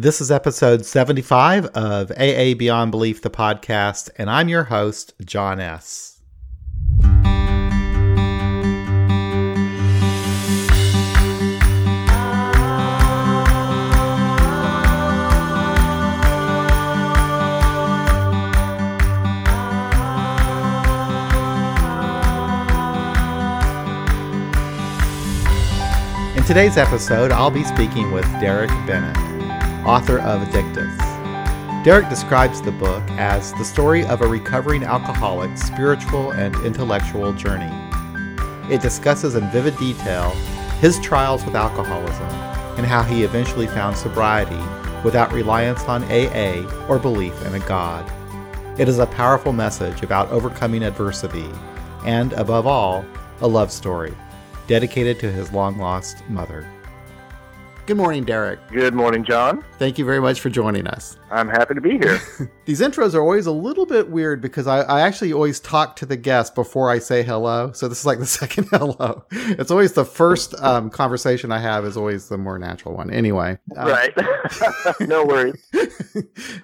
[0.00, 5.60] This is episode 75 of AA Beyond Belief, the podcast, and I'm your host, John
[5.60, 6.22] S.
[26.34, 29.19] In today's episode, I'll be speaking with Derek Bennett,
[29.86, 30.96] author of Addictus.
[31.84, 37.72] Derek describes the book as the story of a recovering alcoholic's spiritual and intellectual journey.
[38.72, 40.30] It discusses in vivid detail
[40.80, 42.28] his trials with alcoholism
[42.76, 44.60] and how he eventually found sobriety
[45.02, 48.10] without reliance on AA or belief in a God.
[48.78, 51.50] It is a powerful message about overcoming adversity
[52.04, 53.04] and, above all,
[53.40, 54.14] a love story
[54.66, 56.64] dedicated to his long lost mother.
[57.90, 58.60] Good morning, Derek.
[58.68, 59.64] Good morning, John.
[59.80, 61.16] Thank you very much for joining us.
[61.28, 62.20] I'm happy to be here.
[62.64, 66.06] These intros are always a little bit weird because I, I, actually always talk to
[66.06, 67.72] the guest before I say hello.
[67.72, 69.24] So this is like the second hello.
[69.32, 73.10] It's always the first um, conversation I have is always the more natural one.
[73.10, 73.58] Anyway.
[73.76, 74.14] Um, right.
[75.00, 75.60] no worries.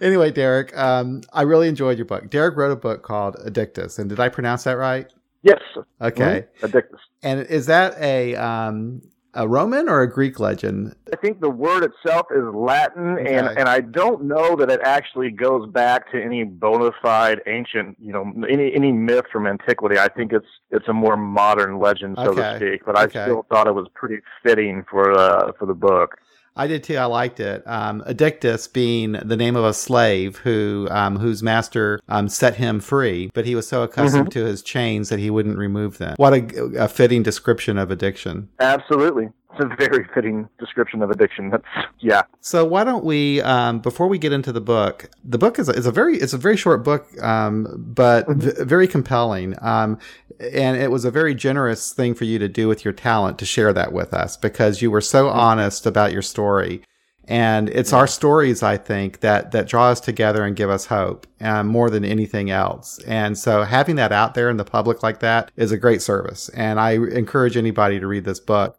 [0.00, 2.30] anyway, Derek, um, I really enjoyed your book.
[2.30, 3.98] Derek wrote a book called Addictus.
[3.98, 5.12] And did I pronounce that right?
[5.42, 5.60] Yes.
[6.00, 6.44] Okay.
[6.58, 6.66] Mm-hmm.
[6.66, 7.00] Addictus.
[7.24, 9.02] And is that a um,
[9.36, 10.96] a Roman or a Greek legend?
[11.12, 13.34] I think the word itself is Latin, okay.
[13.36, 17.96] and and I don't know that it actually goes back to any bona fide ancient,
[18.00, 19.98] you know, any any myth from antiquity.
[19.98, 22.40] I think it's it's a more modern legend, so okay.
[22.40, 22.84] to speak.
[22.84, 23.22] But I Okay.
[23.22, 26.16] still thought it was pretty fitting for uh, for the book.
[26.56, 26.96] I did too.
[26.96, 27.62] I liked it.
[27.66, 32.80] Um, Addictus being the name of a slave who um, whose master um, set him
[32.80, 36.14] free, but he was so accustomed to his chains that he wouldn't remove them.
[36.16, 38.48] What a, a fitting description of addiction.
[38.58, 39.28] Absolutely.
[39.58, 41.50] It's a very fitting description of addiction.
[41.50, 41.64] That's
[42.00, 42.22] yeah.
[42.40, 45.72] So why don't we, um, before we get into the book, the book is a,
[45.72, 48.36] is a very it's a very short book, um, but Mhm.
[48.36, 49.98] v- very compelling, um,
[50.40, 53.46] and it was a very generous thing for you to do with your talent to
[53.46, 56.82] share that with us because you were so honest about your story.
[57.28, 61.26] And it's our stories, I think, that that draw us together and give us hope
[61.40, 63.00] um, more than anything else.
[63.06, 66.48] And so, having that out there in the public like that is a great service.
[66.50, 68.78] And I encourage anybody to read this book.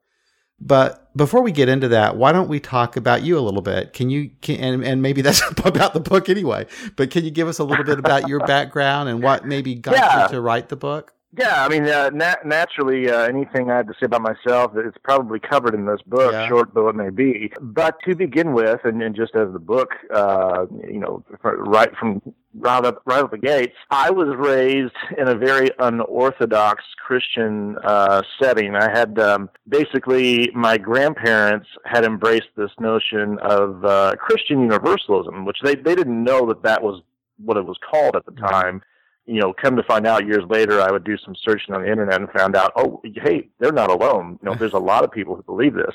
[0.59, 3.93] But before we get into that, why don't we talk about you a little bit?
[3.93, 7.47] Can you, can, and, and maybe that's about the book anyway, but can you give
[7.47, 10.23] us a little bit about your background and what maybe got Yeah.
[10.23, 11.13] you to write the book?
[11.37, 14.97] Yeah, I mean, uh, nat- naturally, uh, anything I have to say about myself, it's
[15.03, 16.47] probably covered in this book, Yeah.
[16.47, 17.51] short though it may be.
[17.61, 22.21] But to begin with, and, and just as the book, uh, you know, right from
[22.59, 28.21] right up right up the gates, I was raised in a very unorthodox Christian uh,
[28.41, 28.75] setting.
[28.75, 35.57] I had um, basically my grandparents had embraced this notion of uh, Christian universalism, which
[35.63, 37.01] they they didn't know that that was
[37.43, 38.81] what it was called at the time
[39.27, 41.91] you know, come to find out years later, I would do some searching on the
[41.91, 44.39] internet and found out, oh, hey, they're not alone.
[44.41, 45.93] You know, there's a lot of people who believe this.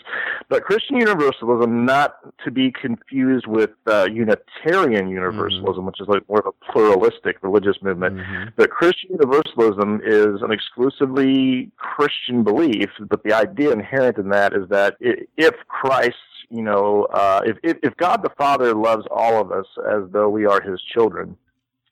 [0.50, 6.40] But Christian Universalism, not to be confused with uh, Unitarian Universalism, which is like more
[6.40, 8.18] of a pluralistic religious movement.
[8.18, 8.52] Mhm.
[8.56, 14.68] But Christian Universalism is an exclusively Christian belief, but the idea inherent in that is
[14.68, 16.16] that if Christ,
[16.50, 20.28] you know, uh, if, if, if God the Father loves all of us as though
[20.28, 21.36] we are his children,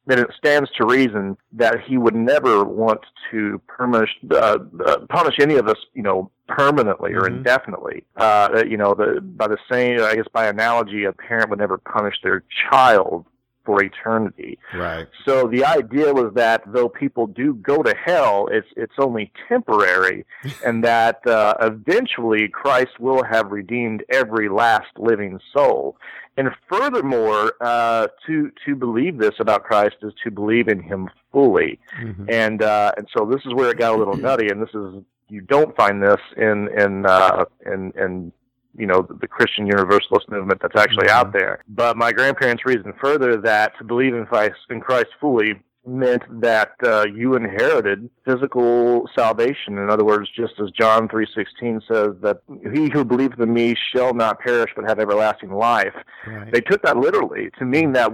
[0.07, 3.01] then it stands to reason that he would never want
[3.31, 7.37] to punish uh, uh, punish any of us, you know, permanently or Mhm.
[7.39, 8.05] indefinitely.
[8.17, 11.79] Uh, you know, the, by the same, I guess, by analogy, a parent would never
[11.79, 13.27] punish their child
[13.65, 14.59] for eternity.
[14.75, 15.07] Right.
[15.25, 20.25] So the idea was that though people do go to hell, it's it's only temporary,
[20.65, 25.97] and that uh, eventually Christ will have redeemed every last living soul.
[26.37, 31.79] And furthermore, uh, to to believe this about Christ is to believe in Him fully.
[32.01, 32.27] Mhm.
[32.31, 34.49] And uh, and so this is where it got a little nutty.
[34.49, 38.33] And this is you don't find this in in uh, in in
[38.77, 41.11] you know the Christian Universalist movement that's actually Mhm.
[41.19, 41.63] out there.
[41.69, 46.73] But my grandparents reasoned further that to believe in Christ in Christ fully meant that
[46.85, 49.79] uh, you inherited physical salvation.
[49.79, 52.39] In other words, just as John three sixteen says that
[52.75, 55.95] he who believes in me shall not perish but have everlasting life.
[56.27, 56.53] Right.
[56.53, 58.13] They took that literally to mean that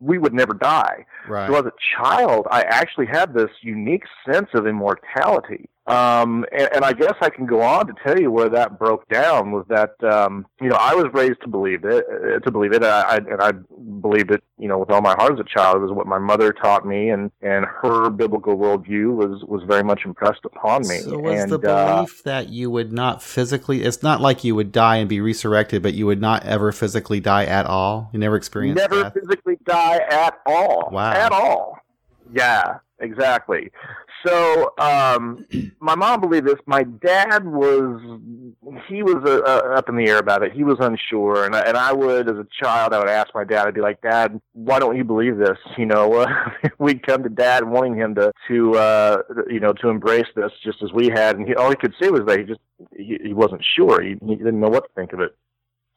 [0.00, 1.06] we would never die.
[1.28, 1.48] Right.
[1.48, 5.68] So as a child, I actually had this unique sense of immortality.
[5.88, 9.08] Um, and, and I guess I can go on to tell you where that broke
[9.08, 12.74] down was that um, you know I was raised to believe it uh, to believe
[12.74, 13.52] it I, I, and I
[14.02, 15.76] believed it you know with all my heart as a child.
[15.76, 19.82] It was what my mother taught me, and and her biblical worldview was was very
[19.82, 20.98] much impressed upon me.
[20.98, 23.82] So was and, the belief uh, that you would not physically?
[23.82, 27.20] It's not like you would die and be resurrected, but you would not ever physically
[27.20, 28.10] die at all.
[28.12, 29.14] You never experienced never death?
[29.14, 30.90] physically die at all.
[30.92, 31.12] Wow.
[31.12, 31.78] At all.
[32.30, 33.70] Yeah, exactly.
[34.26, 35.46] So um,
[35.80, 36.58] my mom believed this.
[36.66, 38.20] My dad was
[38.88, 40.52] he was uh, uh, up in the air about it.
[40.52, 43.44] He was unsure, and I, and I would, as a child, I would ask my
[43.44, 43.66] dad.
[43.66, 45.58] I'd be like, Dad, why don't you believe this?
[45.76, 49.88] You know, uh, we'd come to Dad wanting him to to uh, you know to
[49.88, 52.44] embrace this just as we had, and he, all he could say was that he
[52.44, 52.60] just
[52.96, 54.02] he, he wasn't sure.
[54.02, 55.36] He, he didn't know what to think of it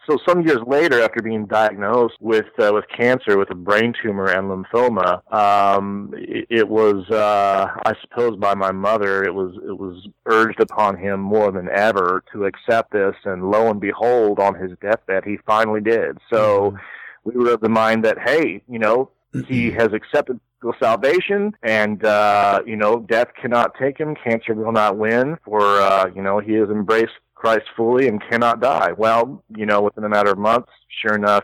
[0.08, 4.28] so some years later, after being diagnosed with uh, with cancer, with a brain tumor
[4.28, 9.78] and lymphoma, um, it, it was, uh, I suppose, by my mother, it was it
[9.78, 13.16] was urged upon him more than ever to accept this.
[13.26, 16.18] And lo and behold, on his deathbed, he finally did.
[16.32, 16.78] So mm-hmm.
[17.24, 19.80] we were of the mind that, hey, you know, he mm-hmm.
[19.80, 20.40] has accepted
[20.80, 26.06] salvation and uh you know death cannot take him cancer will not win for uh
[26.14, 28.92] you know he has embraced Christ fully and cannot die.
[28.96, 30.70] Well, you know, within a matter of months,
[31.02, 31.44] sure enough,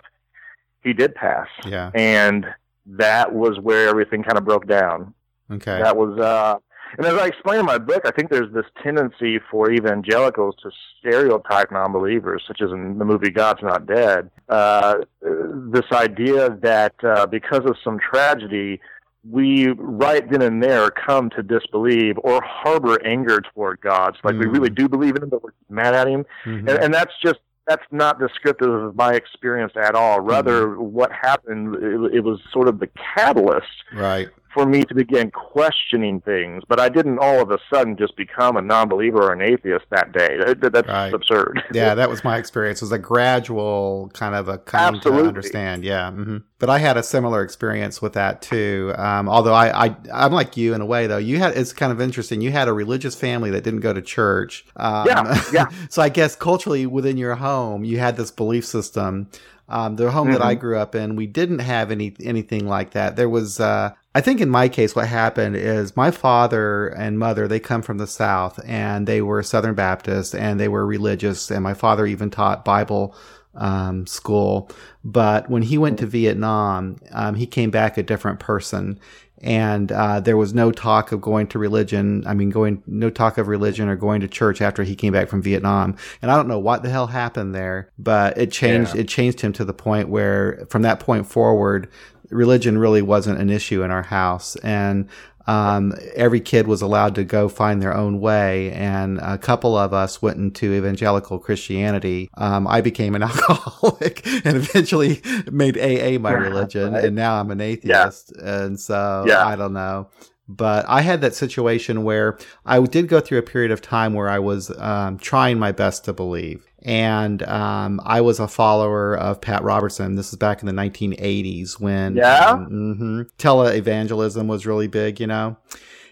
[0.83, 1.47] he did pass.
[1.65, 1.89] Yeah.
[1.95, 2.45] And
[2.85, 5.15] that was where everything kind of broke down.
[5.51, 5.81] Okay.
[5.81, 6.57] That was, uh,
[6.97, 10.69] and as I explain in my book, I think there's this tendency for evangelicals to
[10.99, 14.29] stereotype non-believers, such as in the movie God's Not Dead.
[14.47, 18.79] Uh, this idea that uh, because of some tragedy,
[19.29, 24.15] we right then and there come to disbelieve or harbor anger toward God.
[24.15, 24.51] So like mm-hmm.
[24.51, 26.67] we really do believe in him, but we're mad at him, mm-hmm.
[26.67, 30.21] and, and that's just that's not descriptive of my experience at all.
[30.21, 30.81] Rather, mm-hmm.
[30.83, 36.21] what happened it, it, was sort of the catalyst, right, for me to begin questioning
[36.21, 36.63] things.
[36.67, 40.11] But I didn't all of a sudden just become a non-believer or an atheist that
[40.11, 40.37] day.
[40.37, 41.13] That, that's right.
[41.13, 41.63] absurd.
[41.73, 42.81] yeah, that was my experience.
[42.81, 45.23] It was a gradual kind of a coming Absolutely.
[45.23, 45.83] to understand.
[45.83, 46.37] Yeah, mm-hmm.
[46.59, 48.93] but I had a similar experience with that too.
[48.97, 51.17] Um, although I, I, I'm like you in a way though.
[51.17, 52.41] You had it's kind of interesting.
[52.41, 54.65] You had a religious family that didn't go to church.
[54.75, 55.69] Um, yeah, yeah.
[55.89, 59.29] so I guess culturally within your home, you had this belief system.
[59.69, 60.33] Um, the home mm-hmm.
[60.33, 60.61] that I mm-hmm.
[60.61, 63.15] grew up in, we didn't have any anything like that.
[63.15, 67.47] There was, uh, I think in my case, what happened is my father and mother,
[67.47, 71.51] they come from the South and they were Southern Baptist and they were religious.
[71.51, 73.13] And my father even taught Bible
[73.55, 74.69] um, school.
[75.03, 78.99] But when he went to Vietnam, um, he came back a different person.
[79.39, 82.25] And uh, there was no talk of going to religion.
[82.25, 85.29] I mean, going no talk of religion or going to church after he came back
[85.29, 85.95] from Vietnam.
[86.21, 88.95] And I don't know what the hell happened there, but it changed.
[88.95, 89.01] Yeah.
[89.01, 91.87] It changed him to the point where, from that point forward,
[92.29, 94.55] religion really wasn't an issue in our house.
[94.57, 95.07] And
[95.47, 99.93] um, every kid was allowed to go find their own way, and a couple of
[99.93, 102.29] us went into evangelical Christianity.
[102.35, 105.21] Um, I became an alcoholic and eventually
[105.51, 108.33] made AA my religion, and now I'm an atheist.
[108.37, 108.63] Yeah.
[108.63, 109.45] And so yeah.
[109.45, 110.09] I don't know.
[110.49, 114.29] But I had that situation where I did go through a period of time where
[114.29, 116.65] I was um, trying my best to believe.
[116.83, 120.15] And um, I was a follower of Pat Robertson.
[120.15, 122.51] This is back in the 1980s when yeah?
[122.51, 125.57] um, mm-hmm, televangelism was really big, you know?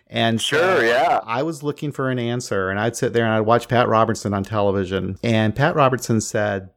[0.08, 1.20] And sure, so yeah.
[1.26, 4.34] I was looking for an answer, and I'd sit there and I'd watch Pat Robertson
[4.34, 5.18] on television.
[5.24, 6.70] And Pat Robertson said,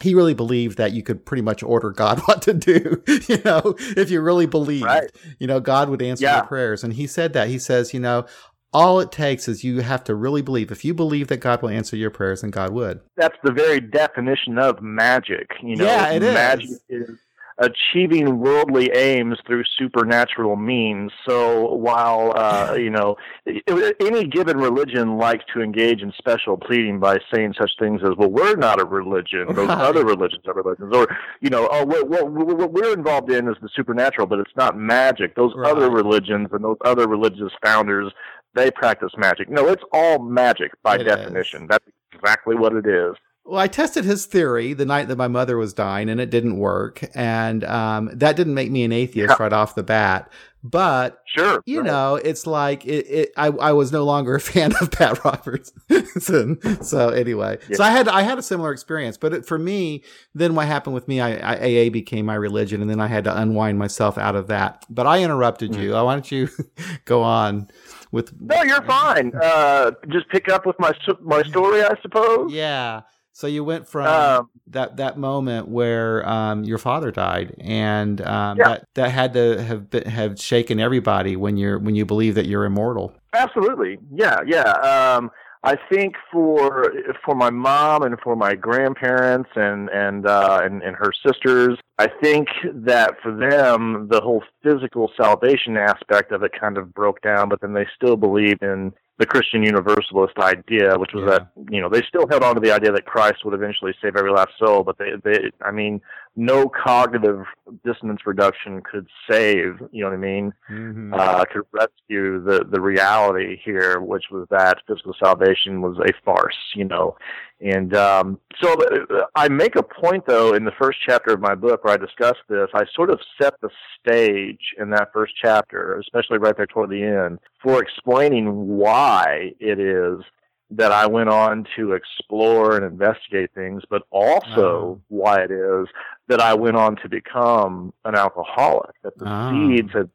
[0.00, 3.02] he really believed that you could pretty much order God what to do.
[3.28, 5.10] you know, if you really believed, right.
[5.38, 6.36] you know, God would answer yeah.
[6.36, 6.84] your prayers.
[6.84, 7.48] And he said that.
[7.48, 8.26] He says, you know,
[8.72, 10.70] all it takes is you have to really believe.
[10.70, 13.00] If you believe that God will answer your prayers, then God would.
[13.16, 15.50] That's the very definition of magic.
[15.62, 17.08] You know, yeah, it magic is.
[17.08, 17.18] is
[17.58, 21.10] achieving worldly aims through supernatural means.
[21.28, 23.16] So while uh, you know
[23.46, 28.30] any given religion likes to engage in special pleading by saying such things as, "Well,
[28.30, 31.08] we're not a religion; those other religions are religions," or
[31.40, 34.78] you know, "Oh, what, what, what, we're involved in is the supernatural, but it's not
[34.78, 35.34] magic.
[35.34, 35.70] Those right.
[35.70, 38.12] other religions and those other religious founders."
[38.58, 39.48] They practice magic.
[39.48, 41.62] No, it's all magic by it definition.
[41.62, 41.68] Is.
[41.68, 43.14] That's exactly what it is.
[43.44, 46.58] Well, I tested his theory the night that my mother was dying, and it didn't
[46.58, 47.04] work.
[47.14, 49.42] And um, that didn't make me an atheist yeah.
[49.42, 50.30] right off the bat.
[50.64, 53.06] But sure, you know, it's like it.
[53.06, 56.82] it I, I was no longer a fan of Pat Robertson.
[56.82, 57.76] so anyway, yeah.
[57.76, 59.16] so I had I had a similar experience.
[59.16, 60.02] But it, for me,
[60.34, 61.20] then what happened with me?
[61.20, 64.48] I, I, AA became my religion, and then I had to unwind myself out of
[64.48, 64.84] that.
[64.90, 65.82] But I interrupted mm-hmm.
[65.82, 65.92] you.
[65.92, 66.48] Why don't you
[67.04, 67.68] go on?
[68.10, 73.02] with no you're fine uh just pick up with my my story i suppose yeah
[73.38, 78.58] So you went from um, that that moment where um, your father died, and um,
[78.58, 78.68] yeah.
[78.68, 82.46] that that had to have been, have shaken everybody when you're when you believe that
[82.46, 83.14] you're immortal.
[83.32, 84.72] Absolutely, yeah, yeah.
[84.72, 85.30] Um,
[85.62, 86.92] I think for
[87.24, 92.08] for my mom and for my grandparents and and uh, and, and her sisters, I
[92.20, 97.50] think that for them the whole physical salvation aspect of it kind of broke down,
[97.50, 101.38] but then they still believed in the Christian Universalist idea, which was yeah.
[101.38, 104.16] that you know they still held on to the idea that Christ would eventually save
[104.16, 106.00] every last soul, but they, they I mean,
[106.38, 107.44] no cognitive
[107.84, 111.12] dissonance reduction could save, you know what I mean, mm-hmm.
[111.12, 116.56] uh, could rescue the the reality here, which was that physical salvation was a farce,
[116.76, 117.16] you know,
[117.60, 121.56] and um, so uh, I make a point though in the first chapter of my
[121.56, 122.68] book where I discuss this.
[122.72, 127.02] I sort of set the stage in that first chapter, especially right there toward the
[127.02, 130.24] end, for explaining why it is
[130.70, 135.00] that I went on to explore and investigate things, but also oh.
[135.08, 135.86] why it is
[136.28, 138.94] that I went on to become an alcoholic.
[139.02, 139.50] That the oh.
[139.50, 140.10] seeds had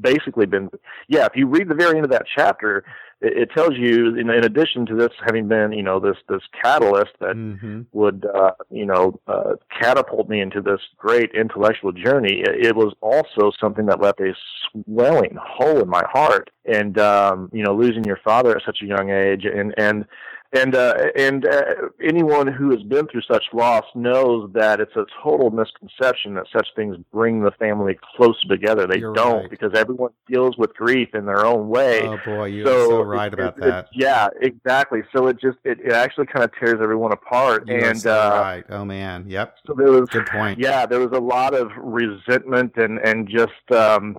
[0.00, 0.70] basically been,
[1.08, 1.26] yeah.
[1.26, 2.84] If you read the very end of that chapter,
[3.20, 6.42] it, it tells you, in, in, addition to this having been, you know, this this
[6.62, 7.82] catalyst that mm-hmm.
[7.92, 12.94] would, uh, you know, uh, catapult me into this great intellectual journey, it, it, was
[13.00, 14.34] also something that left a
[14.70, 16.50] swelling hole in my heart.
[16.64, 20.04] And um, you know, losing your father at such a young age, and and
[20.52, 25.04] and uh, and uh, anyone who has been through such loss knows that it's a
[25.22, 28.86] total misconception that such things bring the family closer together.
[28.86, 29.50] They you're don't right.
[29.50, 32.02] because everyone deals with grief in their own way.
[32.02, 33.84] Oh boy, you're so, so right it, about it, that.
[33.86, 35.02] It, yeah, exactly.
[35.14, 37.66] So it just it, actually kind of tears everyone apart.
[37.66, 38.64] You're and so uh, right.
[38.68, 39.56] Oh man, yep.
[39.66, 40.58] So there was good point.
[40.58, 43.72] Yeah, there was a lot of resentment and and just.
[43.72, 44.16] Um,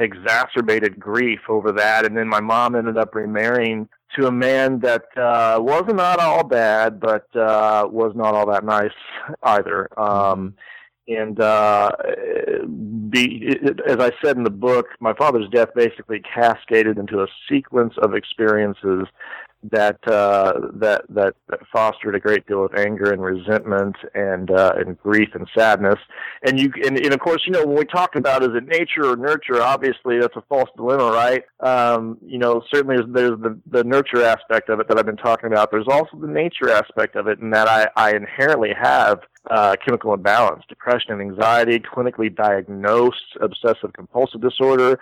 [0.00, 5.04] exacerbated grief over that and then my mom ended up remarrying to a man that
[5.16, 8.90] uh, was not all bad, but uh, was not all that nice
[9.42, 9.88] either.
[9.98, 10.54] Um,
[11.06, 11.90] and uh,
[13.10, 13.54] be,
[13.86, 18.14] as I said in the book, my father's death basically cascaded into a sequence of
[18.14, 19.06] experiences
[19.70, 21.34] that uh, that that
[21.72, 25.98] fostered a great deal of anger and resentment and uh, and grief and sadness.
[26.46, 29.06] And you and, and of course, you know, when we talk about is it nature
[29.06, 31.44] or nurture, obviously that's a false dilemma, right?
[31.60, 35.16] Um, you know, certainly there's, there's the the nurture aspect of it that I've been
[35.16, 35.70] talking about.
[35.70, 40.14] There's also the nature aspect of it, and that I I inherently have uh, chemical
[40.14, 44.98] imbalance, depression and anxiety, clinically diagnosed obsessive compulsive disorder.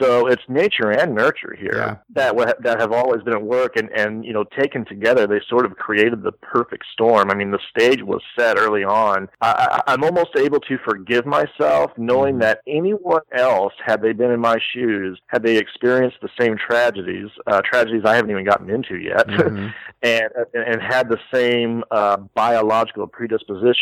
[0.00, 1.96] So it's nature and nurture here yeah.
[2.10, 5.64] that that have always been at work, and and you know taken together, they sort
[5.64, 7.30] of created the perfect storm.
[7.30, 9.28] I mean, the stage was set early on.
[9.40, 12.42] I, I'm almost able to forgive myself knowing mm-hmm.
[12.42, 17.30] that anyone else, had they been in my shoes, had they experienced the same tragedies,
[17.46, 19.68] uh, tragedies I haven't even gotten into yet, mm-hmm.
[20.02, 23.75] and and had the same uh, biological predisposition,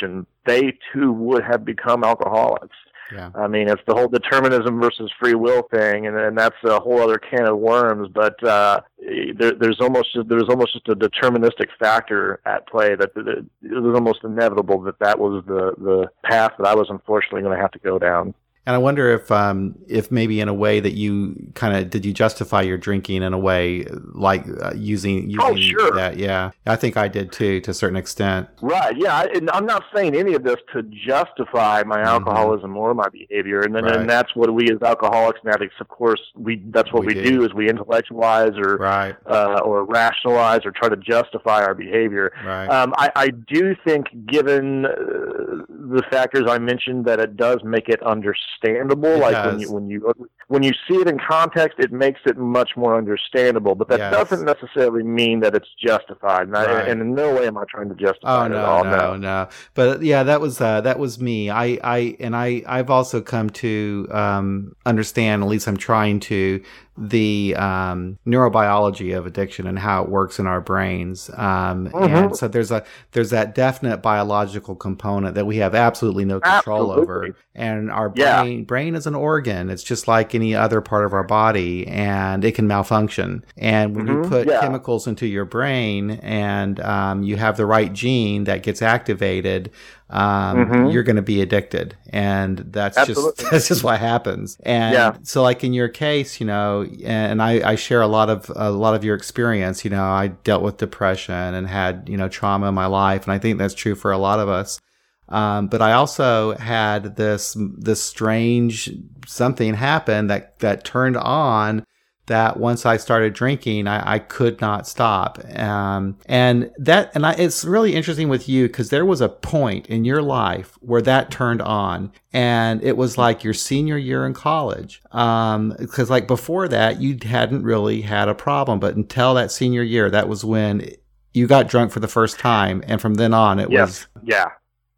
[0.46, 2.76] they too would have become alcoholics.
[3.12, 3.30] Yeah.
[3.34, 7.00] I mean, it's the whole determinism versus free will thing, and, and that's a whole
[7.00, 8.08] other can of worms.
[8.12, 13.46] But uh, there, there's almost there's almost just a deterministic factor at play that, that
[13.62, 17.56] it was almost inevitable that that was the the path that I was unfortunately going
[17.56, 18.34] to have to go down.
[18.66, 22.04] And I wonder if, um, if maybe in a way that you kind of did
[22.04, 26.50] you justify your drinking in a way like uh, using, using oh sure that yeah
[26.66, 29.84] I think I did too to a certain extent right yeah I, and I'm not
[29.94, 32.06] saying any of this to justify my mm-hmm.
[32.06, 32.78] alcoholism mm-hmm.
[32.78, 33.96] or my behavior and then right.
[33.96, 37.22] and that's what we as alcoholics and addicts of course we that's what we, we
[37.22, 37.30] do.
[37.30, 37.44] do.
[37.44, 39.16] is we intellectualize or right.
[39.26, 42.68] uh, or rationalize or try to justify our behavior right.
[42.68, 47.88] um, I, I do think given uh, the factors I mentioned that it does make
[47.88, 49.08] it understandable.
[49.08, 49.52] It like does.
[49.70, 52.96] when you when you when you see it in context, it makes it much more
[52.96, 53.74] understandable.
[53.74, 54.12] But that yes.
[54.12, 56.42] doesn't necessarily mean that it's justified.
[56.42, 56.68] And, right.
[56.68, 58.84] I, and, in no way am I trying to justify oh, no, it at all.
[58.84, 59.48] No, no, no.
[59.74, 61.50] But yeah, that was uh, that was me.
[61.50, 65.42] I, I and I I've also come to um, understand.
[65.42, 66.62] At least I'm trying to
[66.96, 71.28] the um, neurobiology of addiction and how it works in our brains.
[71.30, 71.96] Um, mm-hmm.
[71.96, 76.92] And so there's a there's that definite biological component that we have absolutely no control
[76.92, 77.02] absolutely.
[77.02, 77.36] over.
[77.56, 79.70] And our brain brain is an organ.
[79.70, 83.44] It's just like any other part of our body, and it can malfunction.
[83.56, 84.22] And when mm-hmm.
[84.24, 84.60] you put yeah.
[84.60, 89.70] chemicals into your brain, and um, you have the right gene that gets activated
[90.10, 90.90] um, mm-hmm.
[90.90, 93.32] you're going to be addicted, and that's Absolutely.
[93.36, 94.58] just that's just what happens.
[94.62, 95.16] And yeah.
[95.22, 98.70] so, like in your case, you know, and I, I share a lot of a
[98.70, 99.84] lot of your experience.
[99.84, 103.32] You know, I dealt with depression and had you know trauma in my life, and
[103.32, 104.80] I think that's true for a lot of us.
[105.28, 108.90] Um, but I also had this this strange
[109.26, 111.84] something happen that that turned on
[112.26, 115.38] that once I started drinking, I, I could not stop.
[115.58, 119.86] Um, and that, and I, it's really interesting with you because there was a point
[119.86, 124.32] in your life where that turned on, and it was like your senior year in
[124.32, 125.02] college.
[125.12, 129.82] Um, because like before that, you hadn't really had a problem, but until that senior
[129.82, 130.90] year, that was when
[131.34, 133.88] you got drunk for the first time, and from then on, it yes.
[133.88, 134.46] was yeah,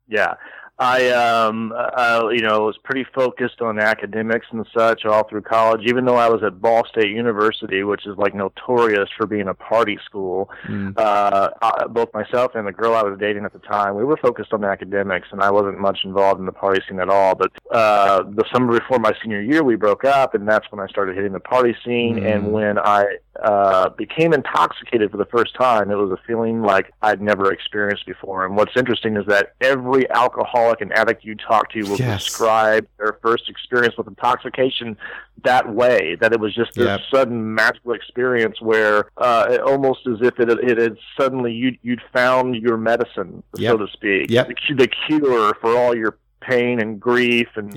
[0.07, 0.35] yeah.
[0.79, 5.81] I, um, uh, you know, was pretty focused on academics and such all through college.
[5.85, 9.55] Even though I was at Ball State University, which is like notorious for being a
[9.55, 10.93] party school, mm.
[10.99, 14.19] uh, I, both myself and the girl I was dating at the time, we were
[14.19, 17.35] focused on academics, and I wasn't much involved in the party scene at all.
[17.35, 20.89] But uh, the summer before my senior year, we broke up, and that's when I
[20.89, 22.17] started hitting the party scene.
[22.17, 22.35] Mm.
[22.35, 23.07] And when I
[23.43, 28.05] uh, became intoxicated for the first time, it was a feeling like I'd never experienced
[28.05, 28.45] before.
[28.45, 32.25] And what's interesting is that every alcohol alcoholic and addict you talk to will yes.
[32.25, 34.97] describe their first experience with intoxication
[35.45, 36.17] that way.
[36.21, 37.01] That it was just this yep.
[37.13, 42.57] sudden magical experience where uh, almost as if it, it had suddenly you'd, you'd found
[42.57, 43.73] your medicine, yep.
[43.73, 44.49] so to speak, yep.
[44.49, 47.75] the, the cure for all your pain and grief and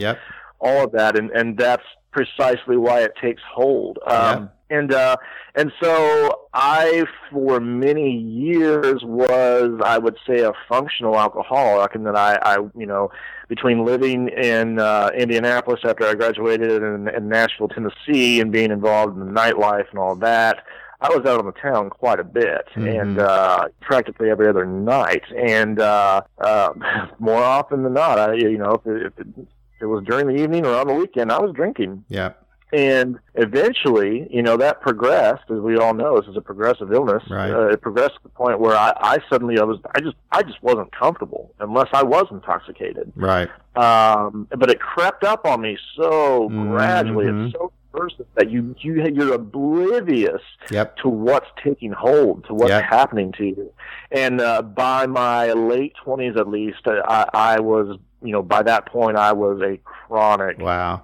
[0.59, 1.17] all of that.
[1.17, 3.99] And and that's precisely why it takes hold.
[4.05, 5.17] Um, and uh,
[5.55, 12.15] and so I, for many years, was I would say a functional alcoholic, and then
[12.15, 13.11] I, I you know,
[13.47, 19.17] between living in uh, Indianapolis after I graduated and in Nashville, Tennessee, and being involved
[19.17, 20.63] in the nightlife and all that.
[21.01, 22.87] I was out on the town quite a bit, mm-hmm.
[22.87, 26.73] and uh, practically every other night, and uh, uh,
[27.19, 30.27] more often than not, I, you know, if it, if it, if it was during
[30.27, 32.03] the evening or on the weekend, I was drinking.
[32.09, 32.33] Yeah.
[32.71, 37.23] And eventually, you know, that progressed, as we all know, this is a progressive illness.
[37.29, 37.51] Right.
[37.51, 40.43] Uh, it progressed to the point where I, I suddenly, I was, I just, I
[40.43, 43.11] just wasn't comfortable unless I was intoxicated.
[43.15, 43.49] Right.
[43.75, 46.69] Um, but it crept up on me so mm-hmm.
[46.69, 47.25] gradually.
[47.27, 50.95] It's so person that you you you're oblivious yep.
[50.97, 52.83] to what's taking hold, to what's yep.
[52.83, 53.73] happening to you.
[54.11, 58.85] And uh, by my late twenties, at least, I, I was you know, by that
[58.87, 61.03] point, I was a chronic, wow,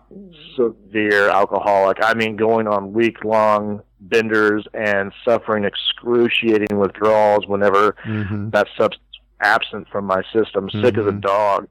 [0.55, 1.97] severe alcoholic.
[2.01, 8.49] I mean, going on week long benders and suffering excruciating withdrawals whenever mm-hmm.
[8.49, 9.01] that substance
[9.41, 10.83] absent from my system, mm-hmm.
[10.83, 11.19] sick as a mm-hmm.
[11.19, 11.67] dog.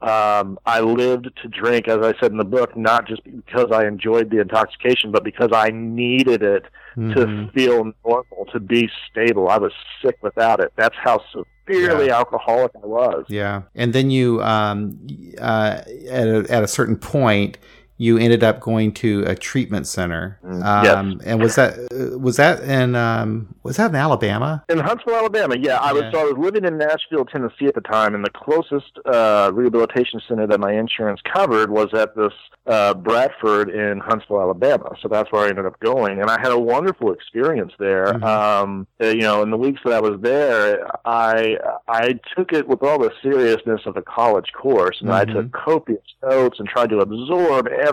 [0.00, 3.86] Um, I lived to drink, as I said in the book, not just because I
[3.86, 6.66] enjoyed the intoxication, but because I needed it
[6.96, 7.14] mm-hmm.
[7.14, 9.48] to feel normal, to be stable.
[9.48, 10.72] I was sick without it.
[10.76, 11.20] That's how
[11.68, 12.16] severely yeah.
[12.16, 13.24] alcoholic I was.
[13.28, 14.98] Yeah, and then you, um,
[15.38, 17.58] uh, at a, at a certain point,
[17.98, 20.38] you ended up going to a treatment center.
[20.44, 21.20] Mm, um.
[21.24, 21.76] And was that
[22.18, 24.64] was that in um, was that in Alabama?
[24.68, 25.56] In Huntsville, Alabama.
[25.58, 26.04] Yeah, I was.
[26.12, 30.20] So I was living in Nashville, Tennessee at the time, and the closest uh, rehabilitation
[30.28, 32.32] center that my insurance covered was at this
[32.66, 34.90] uh, Bradford in Huntsville, Alabama.
[35.02, 38.06] So that's where I ended up going, and I had a wonderful experience there.
[38.06, 38.24] Mm-hmm.
[38.24, 41.56] Um, uh, you know, in the weeks that I was there, I
[41.88, 45.30] I took it with all the seriousness of a college course, and mm-hmm.
[45.30, 47.87] I took copious notes and tried to absorb everything,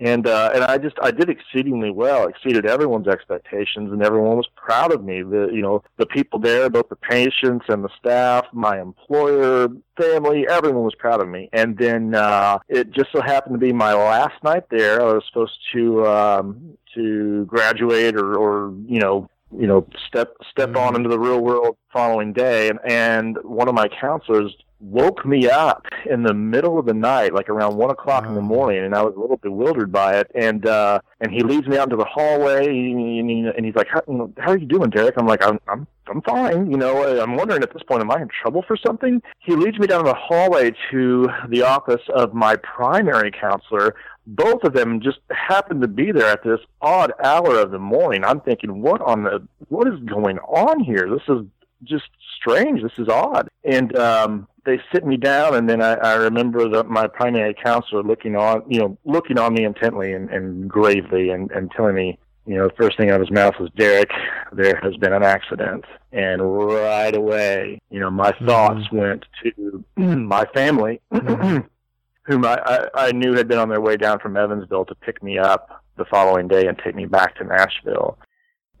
[0.00, 4.48] and uh, and I just I did exceedingly well, exceeded everyone's expectations, and everyone was
[4.56, 5.22] proud of me.
[5.22, 10.46] The you know the people there, both the patients and the staff, my employer, family,
[10.48, 11.48] everyone was proud of me.
[11.52, 15.00] And then uh, it just so happened to be my last night there.
[15.00, 20.70] I was supposed to um, to graduate or or you know you know step step
[20.70, 20.78] mm-hmm.
[20.78, 25.48] on into the real world following day and and one of my counselors woke me
[25.48, 28.94] up in the middle of the night, like around one o'clock in the morning, and
[28.94, 30.30] I was a little bewildered by it.
[30.34, 33.88] And uh, and he leads me out into the hallway, and, he, and he's like,
[33.88, 34.02] how,
[34.38, 37.62] "How are you doing, Derek?" I'm like, "I'm I'm I'm fine." You know, I'm wondering
[37.62, 39.20] at this point, am I in trouble for something?
[39.40, 43.96] He leads me down the hallway to the office of my primary counselor.
[44.26, 48.24] Both of them just happened to be there at this odd hour of the morning.
[48.24, 51.08] I'm thinking, what on the what is going on here?
[51.10, 51.46] This is
[51.84, 52.82] just strange.
[52.82, 53.48] This is odd.
[53.64, 58.02] And um, they sit me down, and then I, I remember that my primary counselor
[58.02, 62.18] looking on, you know, looking on me intently and, and gravely, and, and telling me,
[62.46, 64.10] you know, the first thing out of his mouth was, "Derek,
[64.52, 68.46] there has been an accident." And right away, you know, my mm-hmm.
[68.46, 71.58] thoughts went to my family, mm-hmm.
[72.22, 75.22] whom I, I, I knew had been on their way down from Evansville to pick
[75.22, 78.18] me up the following day and take me back to Nashville.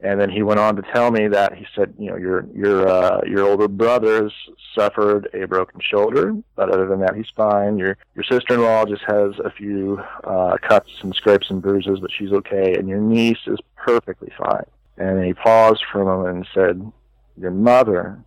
[0.00, 2.88] And then he went on to tell me that he said, you know, your your
[2.88, 4.32] uh, your older brother's
[4.72, 7.78] suffered a broken shoulder, but other than that, he's fine.
[7.78, 12.30] Your your sister-in-law just has a few uh, cuts and scrapes and bruises, but she's
[12.30, 12.74] okay.
[12.74, 14.66] And your niece is perfectly fine.
[14.98, 16.92] And he paused for a moment and said,
[17.36, 18.20] "Your mother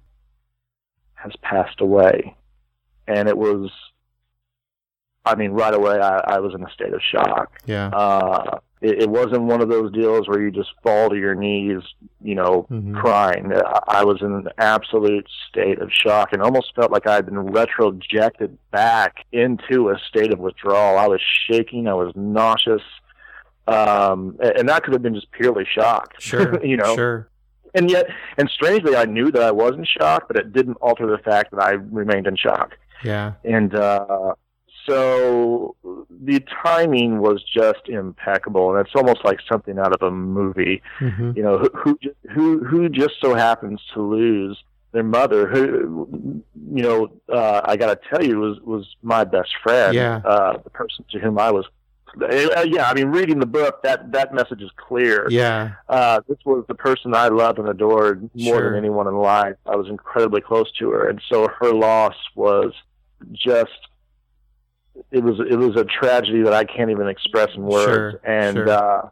[1.13, 2.35] has passed away."
[3.07, 3.71] And it was,
[5.25, 7.61] I mean, right away, I, I was in a state of shock.
[7.65, 7.87] Yeah.
[7.87, 11.81] Uh, it, it wasn't one of those deals where you just fall to your knees,
[12.19, 12.95] you know, mm-hmm.
[12.95, 13.51] crying.
[13.53, 17.25] I, I was in an absolute state of shock and almost felt like I had
[17.25, 20.97] been retrojected back into a state of withdrawal.
[20.97, 21.87] I was shaking.
[21.87, 22.81] I was nauseous.
[23.67, 26.15] Um, and that could have been just purely shock.
[26.19, 26.63] Sure.
[26.65, 27.27] you know, sure.
[27.73, 31.07] And yet, and strangely, I knew that I was in shock, but it didn't alter
[31.07, 32.77] the fact that I remained in shock.
[33.03, 33.33] Yeah.
[33.45, 34.33] And, uh,
[34.87, 35.40] so
[36.23, 40.81] the timing was just impeccable, and it's almost like something out of a movie.
[40.99, 41.31] Mm-hmm.
[41.35, 41.99] You know, who
[42.31, 47.87] who who just so happens to lose their mother, who you know, uh, I got
[47.87, 49.95] to tell you, was was my best friend.
[49.95, 51.65] Yeah, uh, the person to whom I was.
[52.21, 55.27] Uh, yeah, I mean, reading the book, that that message is clear.
[55.29, 58.69] Yeah, uh, this was the person I loved and adored more sure.
[58.69, 59.55] than anyone in life.
[59.65, 62.73] I was incredibly close to her, and so her loss was
[63.33, 63.71] just
[65.11, 67.85] it was it was a tragedy that I can't even express in words.
[67.85, 68.69] Sure, and sure.
[68.69, 69.09] Uh,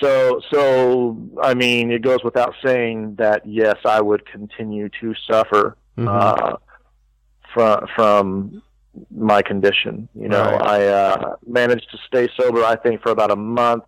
[0.00, 5.76] so so I mean, it goes without saying that yes, I would continue to suffer
[5.96, 6.08] mm-hmm.
[6.08, 6.56] uh,
[7.52, 8.62] from from
[9.10, 10.08] my condition.
[10.14, 10.62] You know, right.
[10.62, 12.64] I uh, managed to stay sober.
[12.64, 13.84] I think for about a month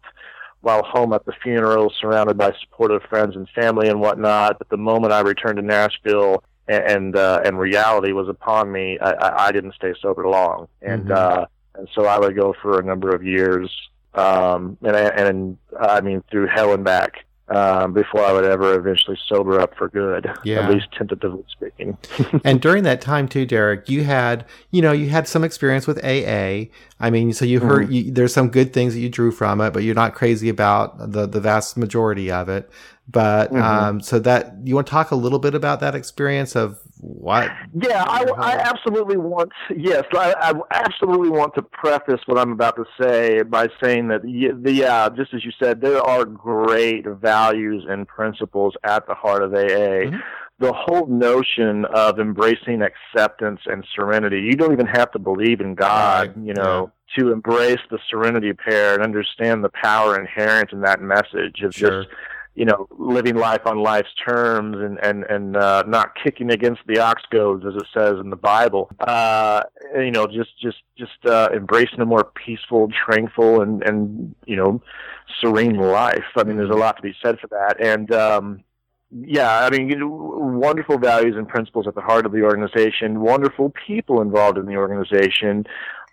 [0.62, 4.58] while home at the funeral, surrounded by supportive friends and family and whatnot.
[4.58, 9.10] But the moment I returned to Nashville, and uh, and reality was upon me, I,
[9.10, 11.42] I, I didn't stay sober long, and mm-hmm.
[11.42, 13.70] uh, and so I would go for a number of years,
[14.14, 17.24] um, and and I mean through hell and back.
[17.52, 20.60] Um, before I would ever eventually sober up for good, yeah.
[20.60, 21.98] at least tentatively speaking.
[22.44, 25.98] and during that time too, Derek, you had, you know, you had some experience with
[26.04, 26.70] AA.
[27.00, 27.92] I mean, so you heard mm-hmm.
[27.92, 31.10] you, there's some good things that you drew from it, but you're not crazy about
[31.10, 32.70] the the vast majority of it.
[33.08, 33.60] But mm-hmm.
[33.60, 37.50] um, so that you want to talk a little bit about that experience of what?
[37.72, 39.50] Yeah, I, I absolutely want.
[39.74, 44.22] Yes, I, I, absolutely want to preface what I'm about to say by saying that
[44.22, 49.42] the yeah, just as you said, there are great values and principles at the heart
[49.42, 49.56] of AA.
[49.56, 50.16] Mm-hmm.
[50.58, 54.40] The whole notion of embracing acceptance and serenity.
[54.40, 56.84] You don't even have to believe in God, you know.
[56.84, 61.74] Yeah to embrace the serenity pair and understand the power inherent in that message of
[61.74, 62.04] sure.
[62.04, 62.14] just
[62.60, 66.98] you know, living life on life's terms and and and uh, not kicking against the
[66.98, 68.90] ox goads, as it says in the Bible.
[69.00, 69.62] Uh,
[69.94, 74.82] you know, just just just uh, embracing a more peaceful, tranquil, and and you know,
[75.40, 76.26] serene life.
[76.36, 78.12] I mean, there's a lot to be said for that, and.
[78.12, 78.64] Um,
[79.12, 84.22] yeah, I mean, wonderful values and principles at the heart of the organization, wonderful people
[84.22, 85.66] involved in the organization,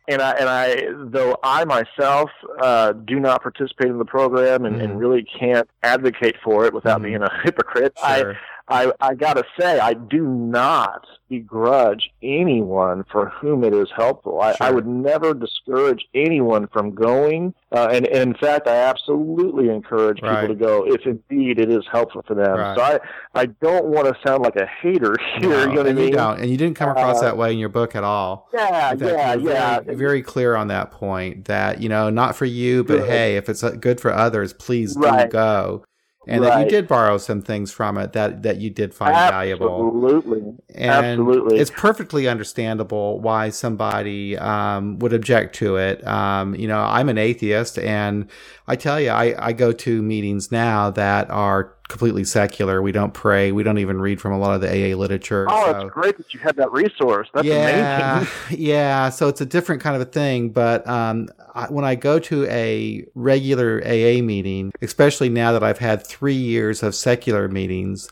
[0.08, 2.30] and I and I though I myself
[2.62, 4.84] uh, do not participate in the program and, mm.
[4.84, 7.06] and really can't advocate for it without mm.
[7.06, 7.98] being a hypocrite.
[7.98, 8.34] Sure.
[8.34, 8.38] I
[8.70, 14.42] I, I gotta say, I do not begrudge anyone for whom it is helpful.
[14.42, 14.68] I, sure.
[14.68, 20.18] I would never discourage anyone from going, uh, and, and, in fact, I absolutely encourage
[20.18, 20.48] people right.
[20.48, 22.58] to go if indeed it is helpful for them.
[22.58, 22.78] Right.
[22.78, 23.00] So I,
[23.36, 25.50] I don't want to sound like a hater here.
[25.50, 26.10] No, you know what I mean?
[26.10, 28.50] You don't, and you didn't come across uh, that way in your book at all.
[28.54, 29.80] Yeah, yeah, yeah.
[29.80, 33.10] Very, very, clear on that point that you know, not for you, but good.
[33.10, 35.30] hey, if it's uh, good for others, please right.
[35.30, 35.84] do go
[36.28, 36.50] and right.
[36.50, 39.50] that you did borrow some things from it that that you did find Absolutely.
[39.50, 39.88] valuable.
[39.88, 40.40] Absolutely,
[40.76, 41.60] and Absolutely.
[41.60, 46.06] It's perfectly understandable why somebody um, would object to it.
[46.06, 48.28] Um, you know, I'm an atheist, and
[48.68, 52.82] I tell you, I, I go to meetings now that are completely secular.
[52.82, 53.52] We don't pray.
[53.52, 55.46] We don't even read from a lot of the AA literature.
[55.50, 55.80] Oh, so.
[55.82, 57.30] it's great that you have that resource.
[57.34, 58.34] That's yeah, amazing.
[58.66, 59.10] yeah.
[59.10, 60.50] So it's a different kind of a thing.
[60.50, 65.80] But um, I, when I go to a regular AA meeting, especially now that I've
[65.80, 68.10] had three years of secular meetings,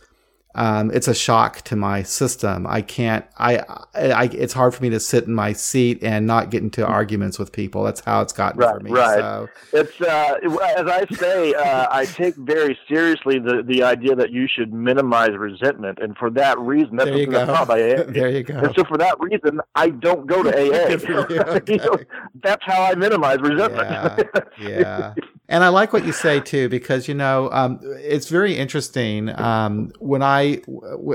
[0.55, 2.65] um, it's a shock to my system.
[2.65, 3.25] I can't.
[3.37, 3.57] I,
[3.93, 7.37] I, It's hard for me to sit in my seat and not get into arguments
[7.37, 7.83] with people.
[7.83, 8.91] That's how it's gotten right, for me.
[8.91, 9.19] Right.
[9.19, 9.49] So.
[9.73, 10.37] It's uh,
[10.77, 11.53] as I say.
[11.53, 16.29] Uh, I take very seriously the the idea that you should minimize resentment, and for
[16.31, 17.45] that reason, that's there you go.
[17.65, 18.03] By AA.
[18.07, 18.57] there you go.
[18.57, 21.55] And so for that reason, I don't go to AA.
[21.55, 21.61] okay.
[21.73, 21.97] you know,
[22.41, 24.29] that's how I minimize resentment.
[24.57, 25.13] Yeah.
[25.13, 25.13] yeah.
[25.47, 29.29] And I like what you say too, because you know um, it's very interesting.
[29.39, 30.61] Um, when I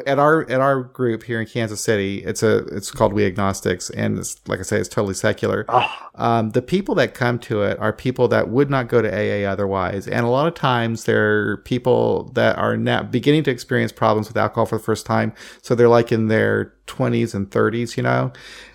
[0.06, 3.90] at our at our group here in Kansas City, it's a it's called We Agnostics,
[3.90, 5.64] and it's like I say, it's totally secular.
[5.68, 5.92] Oh.
[6.14, 9.50] Um, the people that come to it are people that would not go to AA
[9.50, 14.28] otherwise, and a lot of times they're people that are now beginning to experience problems
[14.28, 15.32] with alcohol for the first time.
[15.60, 18.32] So they're like in their twenties and thirties, you know.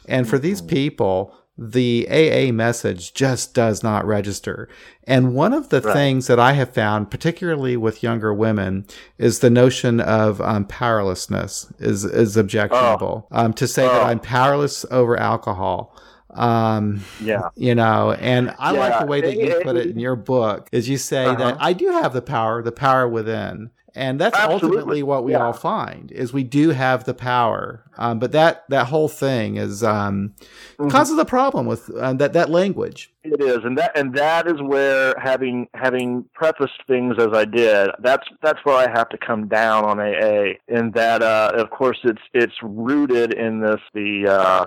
[0.08, 0.70] And for these mm-hmm.
[0.70, 4.68] people, the AA message just does not register.
[5.06, 5.94] And one of the right.
[5.94, 8.86] things that I have found, particularly with younger women,
[9.18, 13.28] is the notion of um, powerlessness is, is objectionable.
[13.32, 13.46] Oh.
[13.46, 13.90] Um, to say oh.
[13.90, 15.96] that I'm powerless over alcohol
[16.32, 17.50] Um, yeah.
[17.56, 20.68] You know, and I Yeah, like the way that you put it in your book
[20.74, 21.38] is you say Uh-huh.
[21.38, 23.70] that I do have the power, the power within.
[23.96, 24.68] And that's Absolutely.
[24.78, 25.46] ultimately what we Yeah.
[25.46, 27.84] all find is we do have the power.
[27.98, 30.34] Um, but that, that whole thing is, um,
[30.78, 30.90] Mhm.
[30.92, 33.14] causes a problem with uh, that, that language.
[33.24, 37.90] It is, and that and that is where having having prefaced things as I did,
[38.00, 40.58] that's that's where I have to come down on AA.
[40.68, 44.66] In that, uh, of course, it's it's rooted in this the uh,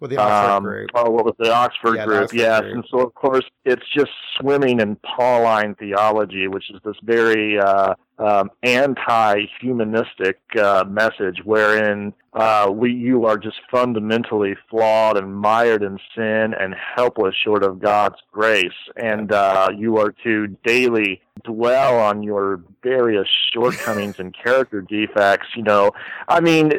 [0.00, 0.90] With the Oxford um, group.
[0.94, 2.22] Oh, what was the Oxford Yeah, the group?
[2.24, 2.74] Oxford yes, group.
[2.74, 7.94] and so of course it's just swimming in Pauline theology, which is this very uh,
[8.20, 15.98] um, anti-humanistic uh, message, wherein uh, we you are just fundamentally flawed and mired in
[16.14, 22.22] sin and helpless short of God's grace, and uh, you are to daily dwell on
[22.22, 25.48] your various shortcomings and character defects.
[25.56, 25.92] You know,
[26.28, 26.70] I mean,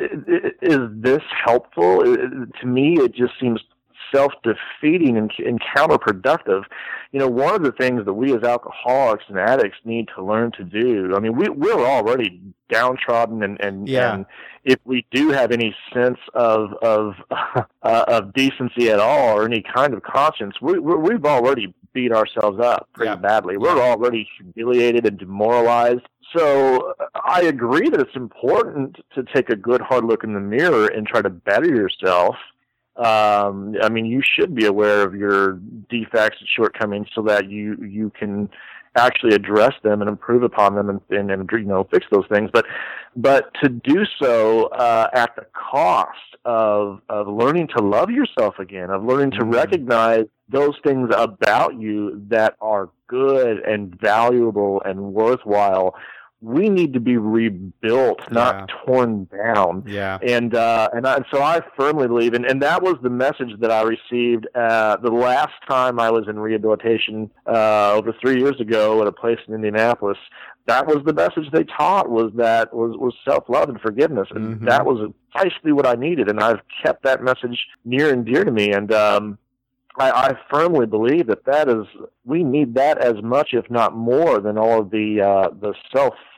[0.61, 2.03] is this helpful?
[2.03, 3.59] To me, it just seems
[4.13, 6.63] self-defeating and, and counterproductive.
[7.11, 10.51] You know, one of the things that we as alcoholics and addicts need to learn
[10.53, 11.13] to do.
[11.15, 14.13] I mean, we we're already downtrodden, and and, Yeah.
[14.13, 14.25] and
[14.63, 17.65] if we do have any sense of of uh,
[18.07, 22.59] of decency at all or any kind of conscience, we we're, we've already beat ourselves
[22.61, 23.15] up pretty Yeah.
[23.17, 23.57] badly.
[23.57, 23.91] We're Yeah.
[23.91, 26.07] already humiliated and demoralized.
[26.33, 26.93] So
[27.25, 31.05] I agree that it's important to take a good hard look in the mirror and
[31.05, 32.37] try to better yourself.
[32.97, 35.53] Um, I mean, you should be aware of your
[35.89, 38.49] defects and shortcomings so that you you can
[38.97, 42.49] actually address them and improve upon them and, and, and you know fix those things.
[42.51, 42.65] But
[43.15, 48.89] but to do so uh, at the cost of of learning to love yourself again,
[48.89, 49.53] of learning to Mhm.
[49.53, 55.95] recognize those things about you that are good and valuable and worthwhile.
[56.43, 58.33] We need to be rebuilt, Yeah.
[58.33, 60.17] not torn down Yeah.
[60.23, 63.51] and uh, and, I, and so I firmly believe, and, and that was the message
[63.59, 68.59] that I received uh, the last time I was in rehabilitation uh, over three years
[68.59, 70.17] ago at a place in Indianapolis.
[70.65, 74.61] That was the message they taught was that was was self love and forgiveness, and
[74.61, 74.65] Mhm.
[74.67, 78.51] that was precisely what I needed, and I've kept that message near and dear to
[78.51, 78.91] me, and.
[78.91, 79.37] Um,
[79.99, 81.85] I, I firmly believe that that is
[82.23, 85.73] we need that as much, if not more, than all of the uh, the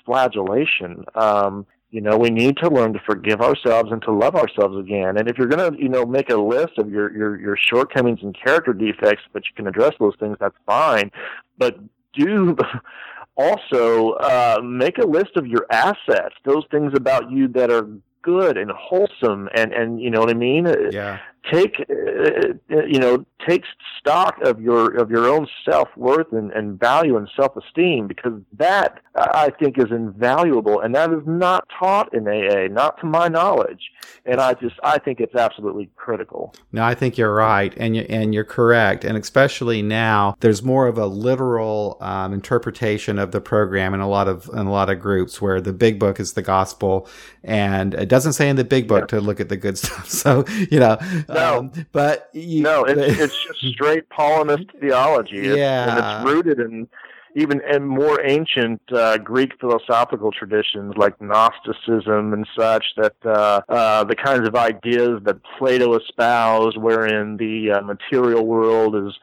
[0.05, 1.05] self-flagellation.
[1.15, 5.17] Um, you know, we need to learn to forgive ourselves and to love ourselves again.
[5.17, 8.19] And if you're going to, you know, make a list of your, your, your shortcomings
[8.23, 11.11] and character defects, but you can address those things, that's fine.
[11.59, 11.77] But
[12.13, 12.57] do
[13.37, 17.87] also uh, make a list of your assets, those things about you that are
[18.23, 20.65] good and wholesome and, and you know what I mean?
[20.91, 21.19] Yeah.
[21.51, 23.63] Take uh, you know take
[23.99, 28.41] stock of your of your own self worth and, and value and self esteem because
[28.53, 33.27] that I think is invaluable and that is not taught in AA, not to my
[33.27, 33.91] knowledge.
[34.25, 36.53] And I just I think it's absolutely critical.
[36.71, 40.87] No, I think you're right, and you and you're correct, and especially now, there's more
[40.87, 44.89] of a literal um, interpretation of the program in a lot of in a lot
[44.89, 47.07] of groups where the big book is the gospel,
[47.43, 50.09] and it doesn't say in the big book to look at the good stuff.
[50.09, 50.97] So you know,
[51.33, 51.59] No.
[51.59, 55.39] um, but you, No, it's it's just straight Paulinist theology.
[55.39, 55.89] It's, Yeah.
[55.89, 56.87] and it's rooted in
[57.35, 62.85] even in more ancient uh, Greek philosophical traditions like Gnosticism and such.
[62.97, 68.95] That uh, uh, the kinds of ideas that Plato espoused, wherein the uh, material world
[68.95, 69.13] is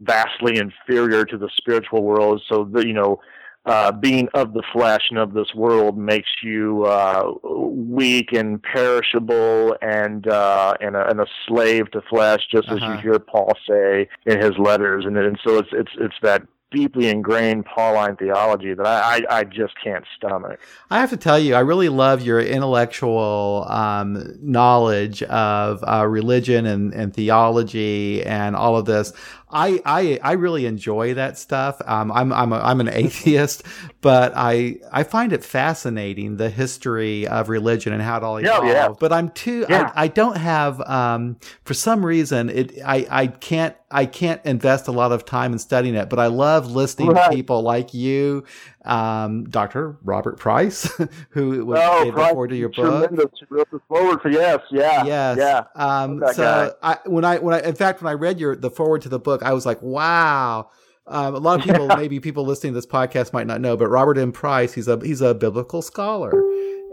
[0.00, 3.20] vastly inferior to the spiritual world, so the you know.
[3.64, 9.76] Uh, being of the flesh and of this world makes you uh, weak and perishable
[9.80, 12.94] and uh, and, a, and a slave to flesh, just as Uh-huh.
[12.94, 15.04] you hear Paul say in his letters.
[15.06, 19.44] And, and so it's it's it's that deeply ingrained Pauline theology that I, I, I
[19.44, 20.58] just can't stomach.
[20.90, 26.64] I have to tell you, I really love your intellectual um, knowledge of uh, religion
[26.64, 29.12] and, and theology and all of this.
[29.52, 31.80] I, I, I really enjoy that stuff.
[31.86, 33.62] Um, I'm, I'm, a, I'm an atheist,
[34.00, 38.56] but I, I find it fascinating the history of religion and how it all Yeah,
[38.56, 38.68] evolved.
[38.68, 38.88] yeah.
[38.98, 39.92] But I'm too, Yeah.
[39.94, 44.88] I, I don't have, um, for some reason, it, I, I can't, I can't invest
[44.88, 47.30] a lot of time in studying it, but I love listening Right.
[47.30, 48.44] to people like you,
[48.84, 49.96] um, Dr.
[50.02, 50.90] Robert Price,
[51.30, 53.02] who was Oh, the foreword to your book.
[53.08, 53.30] tremendous.
[53.38, 55.36] He wrote this foreword for yes, yeah, Yes.
[55.38, 55.64] yeah.
[55.74, 59.02] Um, so I, when I, when I, in fact, when I read your, the foreword
[59.02, 60.70] to the book, I was like, wow.
[61.06, 63.88] Um, a lot of people, maybe people listening to this podcast might not know, but
[63.88, 64.30] Robert M.
[64.32, 66.32] Price, he's a, he's a biblical scholar.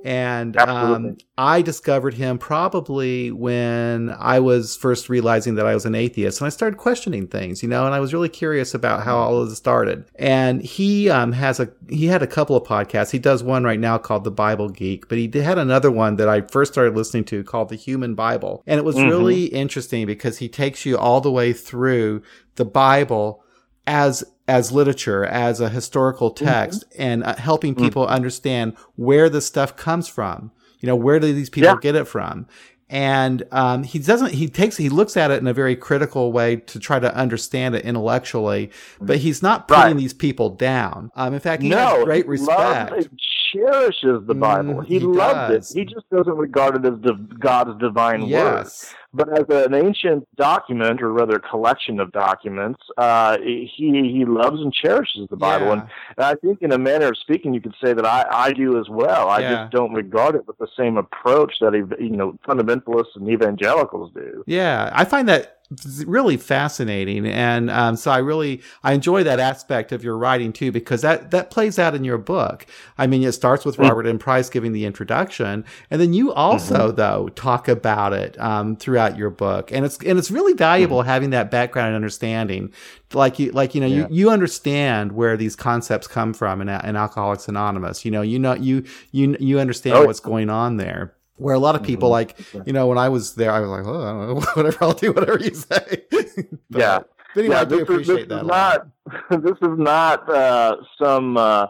[0.04, 5.96] And um, I discovered him probably when I was first realizing that I was an
[5.96, 9.18] atheist, and I started questioning things, you know, and I was really curious about how
[9.18, 10.06] all of this started.
[10.16, 13.12] And he um, has a he had a couple of podcasts.
[13.12, 16.30] He does one right now called The Bible Geek, but he had another one that
[16.30, 19.10] I first started listening to called The Human Bible, and it was mm-hmm.
[19.10, 22.22] really interesting because he takes you all the way through
[22.56, 23.44] the Bible
[23.88, 26.46] as as literature, as a historical mm-hmm.
[26.46, 27.02] text, mm-hmm.
[27.02, 27.80] and uh, helping mm.
[27.80, 28.16] people mm-hmm.
[28.16, 30.52] understand where the stuff comes from.
[30.80, 31.78] You know, where do these people yeah.
[31.82, 32.48] get it from?
[32.90, 34.34] And um, he doesn't.
[34.34, 34.78] He takes.
[34.78, 38.72] He looks at it in a very critical way to try to understand it intellectually,
[39.00, 39.98] but he's not putting right.
[39.98, 41.12] these people down.
[41.16, 43.10] Um, in fact, he no, has great respect
[43.52, 44.76] cherishes the Bible.
[44.76, 45.78] Mm, he, he loves it.
[45.78, 47.00] He just doesn't regard it as
[47.40, 48.94] God's divine yes.
[48.94, 48.96] word.
[49.12, 53.68] But as an ancient document, or rather, collection of documents, uh, he
[54.14, 55.68] he loves and cherishes the Bible.
[55.68, 55.72] Yeah.
[55.74, 55.82] And,
[56.18, 58.80] and, I think, in a manner of speaking, you could say that I, I do
[58.80, 59.30] as well.
[59.30, 59.50] I yeah.
[59.64, 64.44] just don't regard it with the same approach that you know fundamentalists and evangelicals do.
[64.46, 65.59] Yeah, I find that
[66.08, 70.71] really fascinating and um, so i really i enjoy that aspect of your writing too
[70.71, 72.65] because that that plays out in your book
[72.97, 73.88] i mean it starts with mm.
[73.88, 76.95] robert m price giving the introduction and then you also mm-hmm.
[76.95, 81.10] though talk about it um, throughout your book and it's and it's really valuable mm-hmm.
[81.10, 82.73] having that background and understanding
[83.13, 84.08] like you like you know yeah.
[84.08, 88.39] you you understand where these concepts come from in, in alcoholics anonymous you know you
[88.39, 92.10] know you you you understand oh, what's going on there where a lot of people
[92.10, 92.58] mm-hmm.
[92.58, 94.78] like you know when i was there i was like oh, i don't know whatever
[94.82, 96.99] i'll do whatever you say but, yeah
[97.36, 98.45] but anyway, yeah, I do appreciate is, that.
[98.45, 98.88] Not,
[99.30, 101.67] this is not uh, some uh,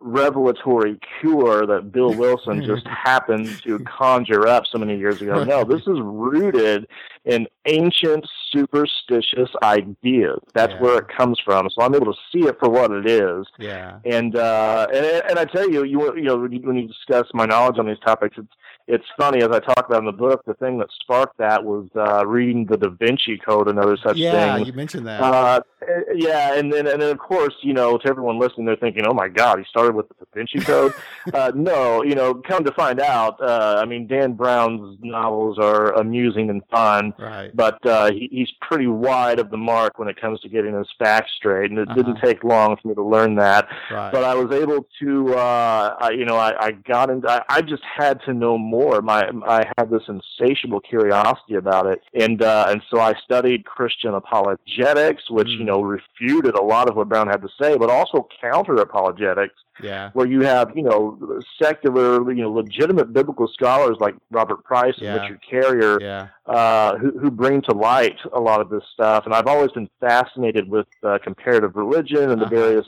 [0.00, 5.44] revelatory cure that Bill Wilson just happened to conjure up so many years ago.
[5.44, 6.86] No, this is rooted
[7.24, 10.38] in ancient superstitious ideas.
[10.52, 10.80] That's yeah.
[10.80, 11.68] where it comes from.
[11.70, 13.46] So I'm able to see it for what it is.
[13.58, 13.98] Yeah.
[14.04, 17.78] And uh, and and I tell you, you you know when you discuss my knowledge
[17.78, 18.52] on these topics, it's
[18.86, 20.42] it's funny as I talk about in the book.
[20.46, 24.16] The thing that sparked that was uh, reading the Da Vinci Code and other such
[24.16, 24.66] yeah, things.
[24.66, 25.20] you mentioned that.
[25.20, 25.60] Uh,
[26.14, 29.14] yeah, and then and then of course you know to everyone listening, they're thinking, oh
[29.14, 30.92] my God, he started with the Da Vinci Code.
[31.34, 35.92] uh, no, you know, come to find out, uh, I mean Dan Brown's novels are
[35.92, 37.54] amusing and fun, right.
[37.54, 40.88] but uh, he, he's pretty wide of the mark when it comes to getting his
[40.98, 41.94] facts straight, and it uh-huh.
[42.02, 43.66] didn't take long for me to learn that.
[43.90, 44.12] Right.
[44.12, 47.62] But I was able to, uh, I, you know, I, I got into, I, I
[47.62, 48.73] just had to know more.
[49.02, 54.14] My I had this insatiable curiosity about it, and uh, and so I studied Christian
[54.14, 55.58] apologetics, which mm.
[55.58, 59.54] you know refuted a lot of what Brown had to say, but also counter apologetics.
[59.82, 60.10] Yeah.
[60.12, 65.20] Where you have, you know, secular, you know, legitimate biblical scholars like Robert Price and
[65.20, 66.28] Richard Carrier, yeah.
[66.46, 69.26] uh, who, who bring to light a lot of this stuff.
[69.26, 72.50] And I've always been fascinated with uh, comparative religion and uh-huh.
[72.50, 72.86] the various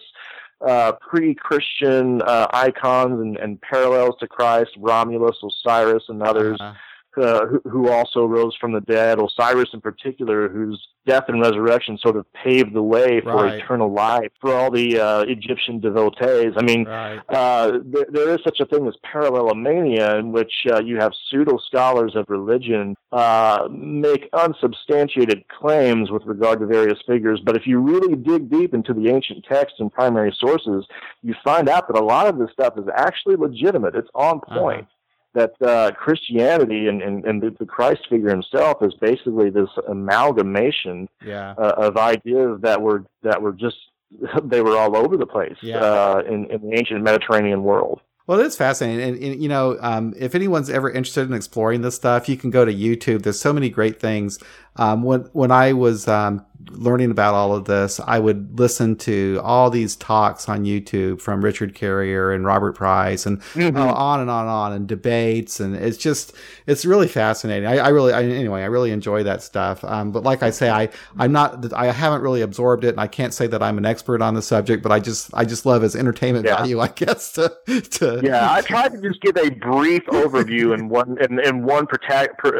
[0.60, 6.58] uh, pre-Christian uh, icons and, and, parallels to Christ, Romulus, Osiris, and others.
[6.60, 6.74] Uh-huh
[7.16, 11.96] uh, who, who, also rose from the dead, Osiris in particular, whose death and resurrection
[11.98, 13.60] sort of paved the way for right.
[13.60, 16.52] eternal life for all the uh, Egyptian devotees.
[16.56, 17.20] I mean, right.
[17.28, 21.58] uh, there, there is such a thing as parallelomania, in which uh, you have pseudo
[21.66, 27.40] scholars of religion uh, make unsubstantiated claims with regard to various figures.
[27.44, 30.86] But if you really dig deep into the ancient texts and primary sources,
[31.22, 33.94] you find out that a lot of this stuff is actually legitimate.
[33.94, 34.58] It's on uh-huh.
[34.58, 34.80] point.
[34.80, 34.90] Uh-huh
[35.36, 41.54] that uh, Christianity and, and, and the Christ figure himself is basically this amalgamation yeah.
[41.58, 43.76] uh, of ideas that were that were just
[44.44, 45.78] they were all over the place yeah.
[45.78, 48.00] uh, in, in the ancient Mediterranean world.
[48.26, 51.94] Well, it's fascinating, and, and you know, um, if anyone's ever interested in exploring this
[51.94, 53.22] stuff, you can go to YouTube.
[53.22, 54.40] There's so many great things.
[54.76, 59.40] Um, when when I was um, learning about all of this, I would listen to
[59.42, 63.76] all these talks on YouTube from Richard Carrier and Robert Price and mm-hmm.
[63.76, 65.60] uh, on and on and on and debates.
[65.60, 66.34] And it's just,
[66.66, 67.68] it's really fascinating.
[67.68, 69.84] I, I really, I, anyway, I really enjoy that stuff.
[69.84, 73.06] Um, but like I say, I, I'm not, I haven't really absorbed it and I
[73.06, 75.84] can't say that I'm an expert on the subject, but I just, I just love
[75.84, 76.56] its entertainment yeah.
[76.56, 78.20] value, I guess, to, to.
[78.22, 78.52] Yeah.
[78.52, 81.86] I tried to just give a brief overview in one, in, in one,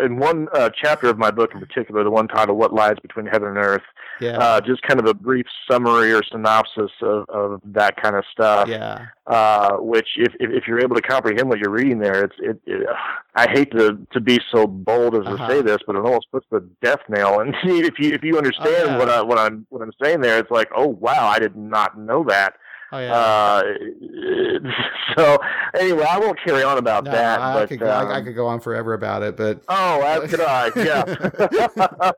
[0.02, 3.26] in one uh, chapter of my book in particular, the one titled What Lies Between
[3.26, 3.82] Heaven and Earth
[4.20, 4.38] yeah.
[4.38, 8.68] Uh, just kind of a brief summary or synopsis of, of that kind of stuff.
[8.68, 9.06] Yeah.
[9.26, 12.60] Uh, which, if, if, if you're able to comprehend what you're reading there, it's it.
[12.66, 12.86] it
[13.34, 15.36] I hate to to be so bold as uh-huh.
[15.36, 17.40] to say this, but it almost puts the death nail.
[17.40, 18.98] And if you if you understand oh, yeah.
[18.98, 21.98] what I what I'm what I'm saying there, it's like, oh wow, I did not
[21.98, 22.54] know that.
[22.92, 23.12] Oh yeah.
[23.12, 23.62] Uh,
[25.16, 25.38] so
[25.74, 27.40] anyway, I won't carry on about no, that.
[27.40, 30.02] I, but, could go, I, I um, could go on forever about it, but oh,
[30.02, 30.70] as could I.
[30.76, 31.04] Yeah.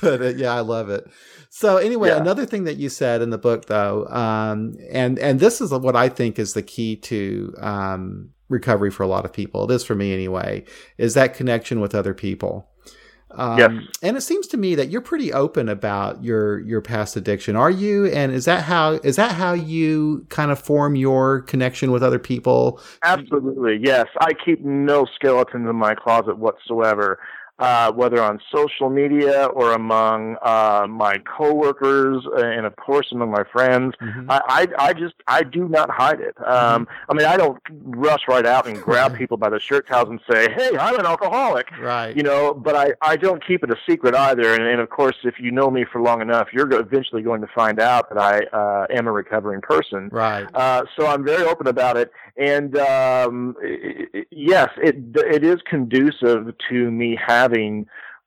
[0.00, 1.04] but uh, yeah, I love it.
[1.50, 2.18] So anyway, Yeah.
[2.18, 5.96] another thing that you said in the book, though, um, and and this is what
[5.96, 9.68] I think is the key to um, recovery for a lot of people.
[9.70, 10.64] It is for me anyway.
[10.98, 12.68] Is that connection with other people.
[13.34, 13.70] Um, Yes.
[14.02, 17.56] And it seems to me that you're pretty open about your your past addiction.
[17.56, 18.06] Are you?
[18.06, 22.18] And is that how is that how you kind of form your connection with other
[22.18, 22.80] people?
[23.02, 24.06] Absolutely, yes.
[24.20, 27.18] I keep no skeletons in my closet whatsoever,
[27.58, 33.44] uh, whether on social media or among uh, my coworkers, and of course among my
[33.52, 33.94] friends.
[34.00, 34.26] Mhm.
[34.28, 36.34] I, I, I just, I do not hide it.
[36.44, 40.08] Um, I mean, I don't rush right out and grab people by the shirt tails
[40.08, 42.16] and say, "Hey, I'm an alcoholic." Right.
[42.16, 44.54] You know, but I, I don't keep it a secret either.
[44.54, 47.48] And, and of course, if you know me for long enough, you're eventually going to
[47.54, 50.08] find out that I uh, am a recovering person.
[50.10, 50.46] right.
[50.54, 53.54] Uh, so I'm very open about it, and um,
[54.30, 57.51] yes, it it is conducive to me having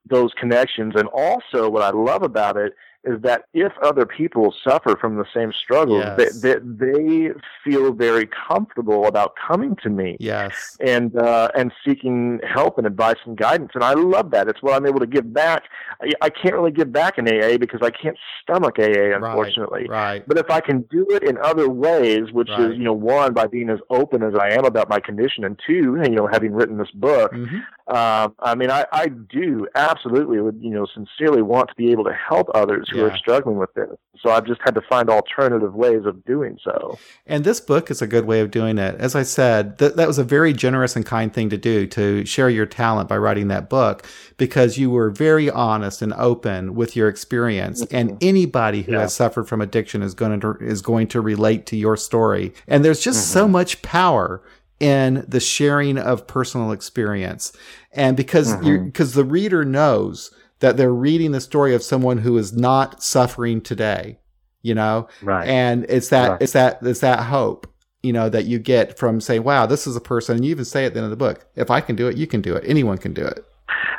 [0.08, 0.94] those connections.
[0.96, 2.72] And also, what I love about it
[3.04, 6.40] is that if other people suffer from the same struggles, Yes.
[6.40, 7.30] that they, they
[7.64, 10.76] feel very comfortable about coming to me Yes.
[10.80, 13.70] and uh, and seeking help and advice and guidance.
[13.74, 14.48] And I love that.
[14.48, 15.62] It's what I'm able to give back.
[16.02, 19.86] I, I can't really give back in AA because I can't stomach AA, unfortunately.
[19.88, 20.26] Right.
[20.26, 22.70] But if I can do it in other ways, which Right.
[22.72, 25.56] is, you know, one, by being as open as I am about my condition, and
[25.64, 27.62] two, you know, having written this book, Mhm.
[27.88, 32.04] Um, I mean, I, I do absolutely, would, you know, sincerely want to be able
[32.04, 33.04] to help others who Yeah.
[33.04, 33.88] are struggling with this.
[34.20, 36.98] So I've just had to find alternative ways of doing so.
[37.26, 38.96] And this book is a good way of doing it.
[38.98, 42.24] As I said, th- that was a very generous and kind thing to do to
[42.24, 44.04] share your talent by writing that book
[44.36, 47.84] because you were very honest and open with your experience.
[47.92, 49.02] And anybody who Yeah.
[49.02, 52.52] has suffered from addiction is going to is going to relate to your story.
[52.66, 54.42] And there's just so much power
[54.80, 57.52] in the sharing of personal experience.
[57.92, 58.86] And because you mm-hmm.
[58.86, 63.60] because the reader knows that they're reading the story of someone who is not suffering
[63.60, 64.18] today,
[64.62, 65.48] you know, Right.
[65.48, 66.42] and it's that Right.
[66.42, 67.66] it's that it's that hope
[68.02, 70.64] you know that you get from saying wow this is a person and you even
[70.64, 72.54] say at the end of the book if i can do it you can do
[72.54, 73.44] it anyone can do it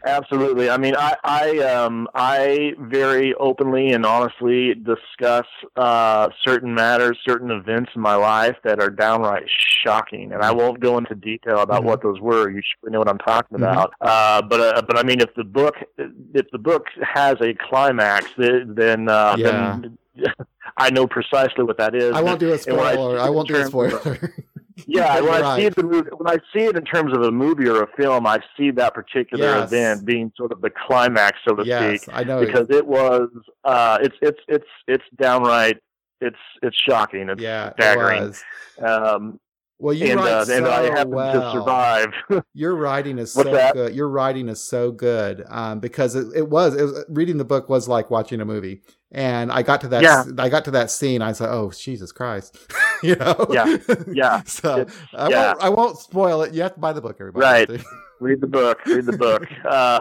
[0.05, 0.70] Absolutely.
[0.70, 5.45] I mean, I I um I very openly and honestly discuss
[5.76, 9.43] uh, certain matters, certain events in my life that are downright
[9.84, 12.49] shocking, and I won't go into detail about what those were.
[12.49, 13.63] You should know what I'm talking Mhm.
[13.63, 13.93] about.
[14.01, 18.30] Uh, but uh, but I mean, if the book if the book has a climax,
[18.38, 19.80] then then, uh, Yeah.
[19.82, 19.97] then
[20.78, 22.13] I know precisely what that is.
[22.13, 24.20] i won't do a when I spoiler i won't do a spoiler
[24.86, 27.84] Yeah, when I see it, when I see it in terms of a movie or
[27.84, 29.68] a film, I see that particular Yes.
[29.72, 33.30] event being sort of the climax, so to yes speak, i know because it was,
[33.64, 35.78] uh, it's it's it's it's downright,
[36.22, 38.44] it's it's shocking, it's yeah it staggering, was.
[38.86, 39.40] Um,
[39.80, 41.54] well you and write uh, so and I happen well.
[41.54, 42.44] to survive.
[42.54, 43.74] Your writing is What's so that?
[43.74, 43.96] good.
[43.96, 46.76] Your writing is so good um, because it, it was.
[46.76, 50.04] It was reading the book was like watching a movie, and I got to that.
[50.04, 50.24] Yeah.
[50.38, 51.22] I got to that scene.
[51.22, 52.58] I said, "Oh Jesus Christ!"
[53.04, 53.46] you know.
[53.50, 53.78] Yeah.
[54.12, 54.44] Yeah.
[54.46, 55.48] so I yeah.
[55.48, 55.64] won't.
[55.64, 56.54] I won't spoil it.
[56.54, 57.74] You have to buy the book, everybody.
[57.74, 57.84] Right.
[58.20, 60.00] read the book read the book uh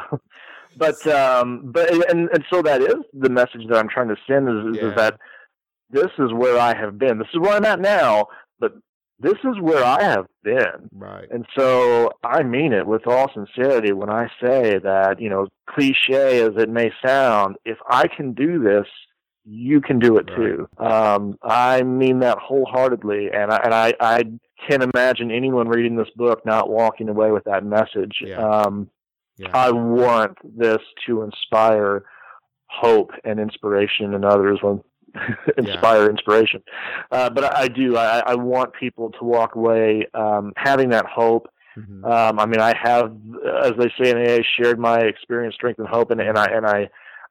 [0.78, 4.48] but um but and and so that is the message that i'm trying to send
[4.48, 4.88] is, is, Yeah.
[4.88, 5.20] is that
[5.90, 8.26] this is where i have been this is where i'm at now
[8.58, 8.72] but
[9.18, 11.26] this is where i have been right.
[11.30, 16.40] and so i mean it with all sincerity when i say that you know cliche
[16.42, 18.86] as it may sound if i can do this
[19.48, 20.36] you can do it Right.
[20.36, 20.68] too.
[20.84, 24.22] Um, I mean that wholeheartedly, and I, and I, I
[24.68, 28.16] can't imagine anyone reading this book not walking away with that message.
[28.20, 28.38] Yeah.
[28.38, 28.90] Um,
[29.38, 29.50] Yeah.
[29.54, 32.06] I want this to inspire
[32.68, 34.58] hope and inspiration in others.
[34.62, 34.82] When
[35.58, 36.62] inspire inspiration,
[37.10, 37.96] uh, but I, I do.
[37.96, 41.48] I, I want people to walk away um, having that hope.
[41.76, 42.04] Mhm.
[42.04, 43.14] Um, I mean, I have,
[43.62, 46.66] as they say in AA, shared my experience, strength, and hope, and, and I and
[46.66, 46.88] I,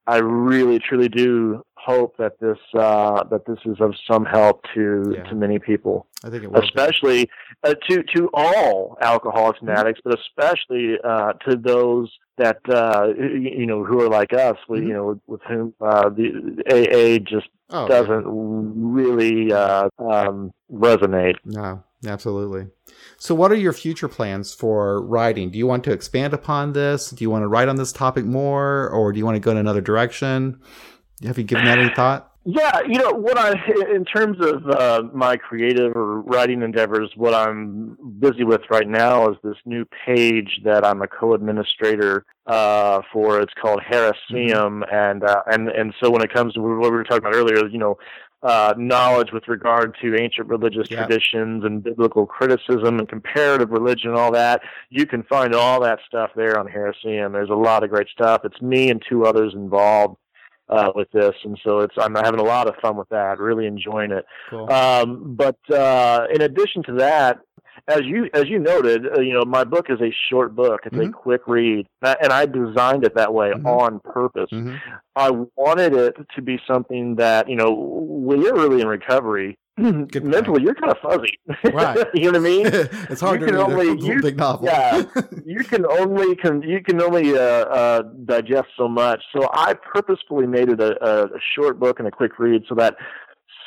[0.07, 5.13] I really, truly do hope that this uh, that this is of some help to
[5.15, 5.23] Yeah.
[5.29, 6.63] to many people, I think it will.
[6.63, 7.29] especially
[7.63, 13.65] uh, to to all alcoholics and addicts, but especially uh, to those that uh, you
[13.65, 14.87] know who are like us, Mhm.
[14.87, 16.27] you know, with whom uh, the
[16.69, 21.33] AA just Oh, doesn't really uh, um, resonate.
[21.45, 22.67] No, absolutely.
[23.17, 25.49] So, what are your future plans for writing?
[25.49, 27.09] Do you want to expand upon this?
[27.09, 29.49] Do you want to write on this topic more, or do you want to go
[29.51, 30.59] in another direction?
[31.25, 32.31] Have you given that any thought?
[32.47, 33.53] Yeah, you know what I,
[33.91, 39.31] in terms of uh, my creative or writing endeavors, what I'm busy with right now
[39.31, 43.41] is this new page that I'm a co-administrator uh, for.
[43.41, 47.03] It's called Heresium, and uh, and and so when it comes to what we were
[47.03, 47.97] talking about earlier, you know,
[48.43, 54.19] uh, knowledge with regard to ancient religious traditions and biblical criticism and comparative religion and
[54.19, 54.61] all that.
[54.91, 57.33] You can find all that stuff there on Heresium.
[57.33, 58.41] There's a lot of great stuff.
[58.43, 60.17] It's me and two others involved
[60.69, 63.39] uh, with this, and so it's I'm having a lot of fun with that.
[63.39, 64.25] Really enjoying it.
[64.49, 64.71] Cool.
[64.71, 67.39] Um, but uh, in addition to that,
[67.87, 70.81] as you as you noted, uh, you know, my book is a short book.
[70.85, 71.09] It's Mhm.
[71.09, 73.65] a quick read, Uh, and I designed it that way Mhm.
[73.65, 74.49] on purpose.
[74.51, 74.79] Mhm.
[75.15, 79.57] I wanted it to be something that you know, when you're really in recovery.
[79.77, 81.37] mentally you're kind of fuzzy.
[81.73, 82.07] Right.
[82.13, 82.65] you know what I mean?
[83.09, 84.67] it's hard you to can read only- a you- big novel.
[84.67, 85.03] yeah.
[85.45, 89.21] you can only can you can only uh, uh, digest so much.
[89.33, 92.95] So I purposefully made it a, a, short book and a quick read so that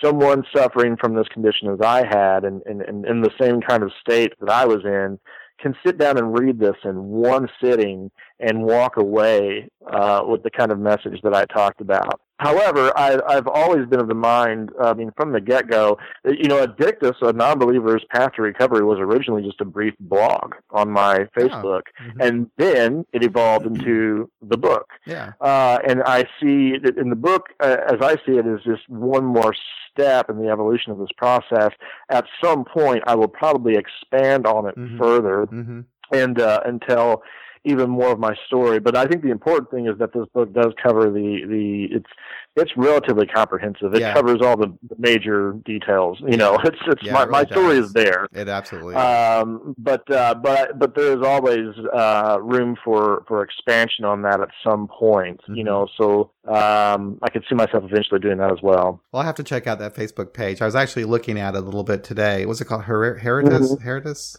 [0.02, 3.82] someone suffering from this condition as I had and, and, and in the same kind
[3.82, 5.18] of state that I was in
[5.61, 10.50] can sit down and read this in one sitting and walk away uh, with the
[10.50, 12.20] kind of message that I talked about.
[12.39, 16.62] However, I, I've always been of the mind, I mean, from the get-go, you know,
[16.62, 21.82] Addictus, a non-believer's path to recovery, was originally just a brief blog on my Facebook,
[22.01, 22.20] Mhm.
[22.26, 24.86] and then it evolved into the book.
[25.05, 25.32] yeah.
[25.41, 28.89] Uh, and I see that in the book, uh, as I see it, is just
[28.89, 29.55] one more
[29.91, 31.70] step in the evolution of this process.
[32.09, 34.99] At some point, I will probably expand on it Mhm.
[34.99, 35.80] further hmm
[36.11, 37.22] and uh, tell
[37.64, 38.78] even more of my story.
[38.80, 42.11] But I think the important thing is that this book does cover the the it's
[42.56, 43.94] it's relatively comprehensive.
[43.94, 44.14] It Yeah.
[44.14, 46.18] covers all the, the major details.
[46.26, 47.86] You know, it's it's Yeah, my, it my really story does.
[47.86, 48.26] is there.
[48.32, 48.94] It absolutely.
[48.96, 49.00] is.
[49.00, 54.40] Um, but uh, but but there is always uh, room for, for expansion on that
[54.40, 55.56] at some point, Mhm.
[55.56, 55.86] you know.
[55.96, 59.00] So um, I could see myself eventually doing that as well.
[59.12, 60.61] Well, I have to check out that Facebook page.
[60.61, 62.44] I was actually looking at it a little bit today.
[62.46, 62.84] What's it called?
[62.84, 63.72] Her- Heritas?
[63.78, 63.88] Mm-hmm.
[63.88, 64.36] Heritas?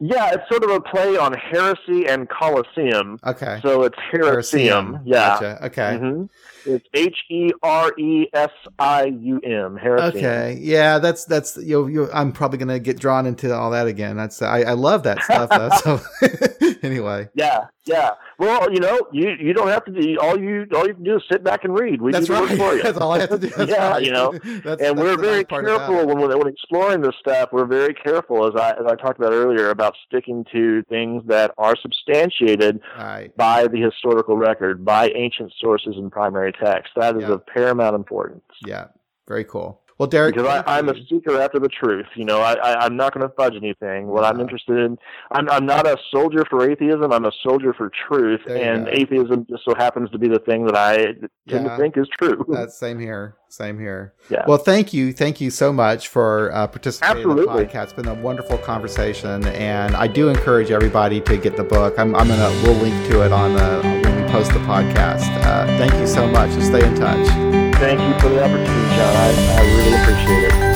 [0.00, 3.18] Yeah, it's sort of a play on heresy and Colosseum.
[3.24, 3.60] Okay.
[3.62, 5.00] So it's Heresium.
[5.04, 5.38] Yeah.
[5.40, 5.66] Gotcha.
[5.66, 5.96] Okay.
[5.98, 6.24] hmm
[6.66, 9.78] It's H E R E S I U M.
[9.78, 10.58] Okay.
[10.60, 11.88] Yeah, that's that's you.
[11.88, 14.16] you I'm probably gonna get drawn into all that again.
[14.16, 15.98] That's I, I love that stuff though.
[15.98, 18.10] So anyway, Yeah, yeah.
[18.38, 21.16] Well, you know, you you don't have to do all you all you can do
[21.16, 22.00] is sit back and read.
[22.00, 22.58] We that's do the work right.
[22.58, 22.82] for you.
[22.84, 23.48] That's all I have to do.
[23.50, 24.02] That's Yeah, right.
[24.02, 27.50] you know, That's, and we're very nice part about careful when, when exploring this stuff.
[27.52, 31.52] We're very careful, as I as I talked about earlier, about sticking to things that
[31.58, 33.34] are substantiated right.
[33.36, 36.92] by the historical record, by ancient sources and primary text.
[36.96, 37.32] That is Yeah.
[37.32, 38.44] of paramount importance.
[38.66, 38.88] Yeah.
[39.28, 39.80] Very cool.
[39.98, 42.06] Well, Derek, Because I, I'm a seeker after the truth.
[42.16, 44.08] You know, I, I, I'm not going to fudge anything.
[44.08, 44.98] What I'm interested in,
[45.30, 47.12] I'm, I'm not a soldier for atheism.
[47.12, 48.90] I'm a soldier for truth, and go.
[48.92, 51.62] atheism just so happens to be the thing that I tend Yeah.
[51.62, 52.44] to think is true.
[52.52, 53.36] That's same here.
[53.48, 54.14] Same here.
[54.30, 54.44] Yeah.
[54.48, 55.12] Well, thank you.
[55.12, 57.84] Thank you so much for uh, participating in the podcast.
[57.84, 61.94] It's been a wonderful conversation, and I do encourage everybody to get the book.
[61.98, 65.28] I'm, I'm gonna we'll link to it on the when we post the podcast.
[65.44, 67.63] Uh, thank you so much, and stay in touch.
[67.78, 69.14] Thank you for the opportunity, John.
[69.16, 70.74] I, I really appreciate it.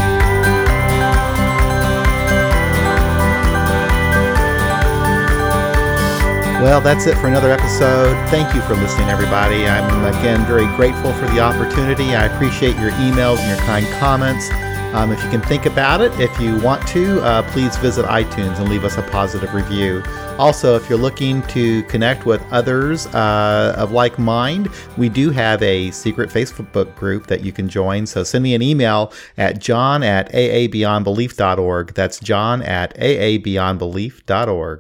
[6.61, 8.15] Well, that's it for another episode.
[8.31, 9.67] Thank you for listening, everybody.
[9.67, 12.17] I'm again very grateful for the opportunity.
[12.17, 14.51] I appreciate your emails and your kind comments.
[14.95, 18.59] Um, if you can think about it, if you want to, uh, please visit iTunes
[18.59, 20.03] and leave us a positive review.
[20.39, 25.61] Also, if you're looking to connect with others uh, of like mind, we do have
[25.63, 28.07] a secret Facebook group that you can join.
[28.07, 31.95] So send me an email at john at aabeyondbelief.org.
[31.95, 34.77] That's john at aabeyondbelief.org.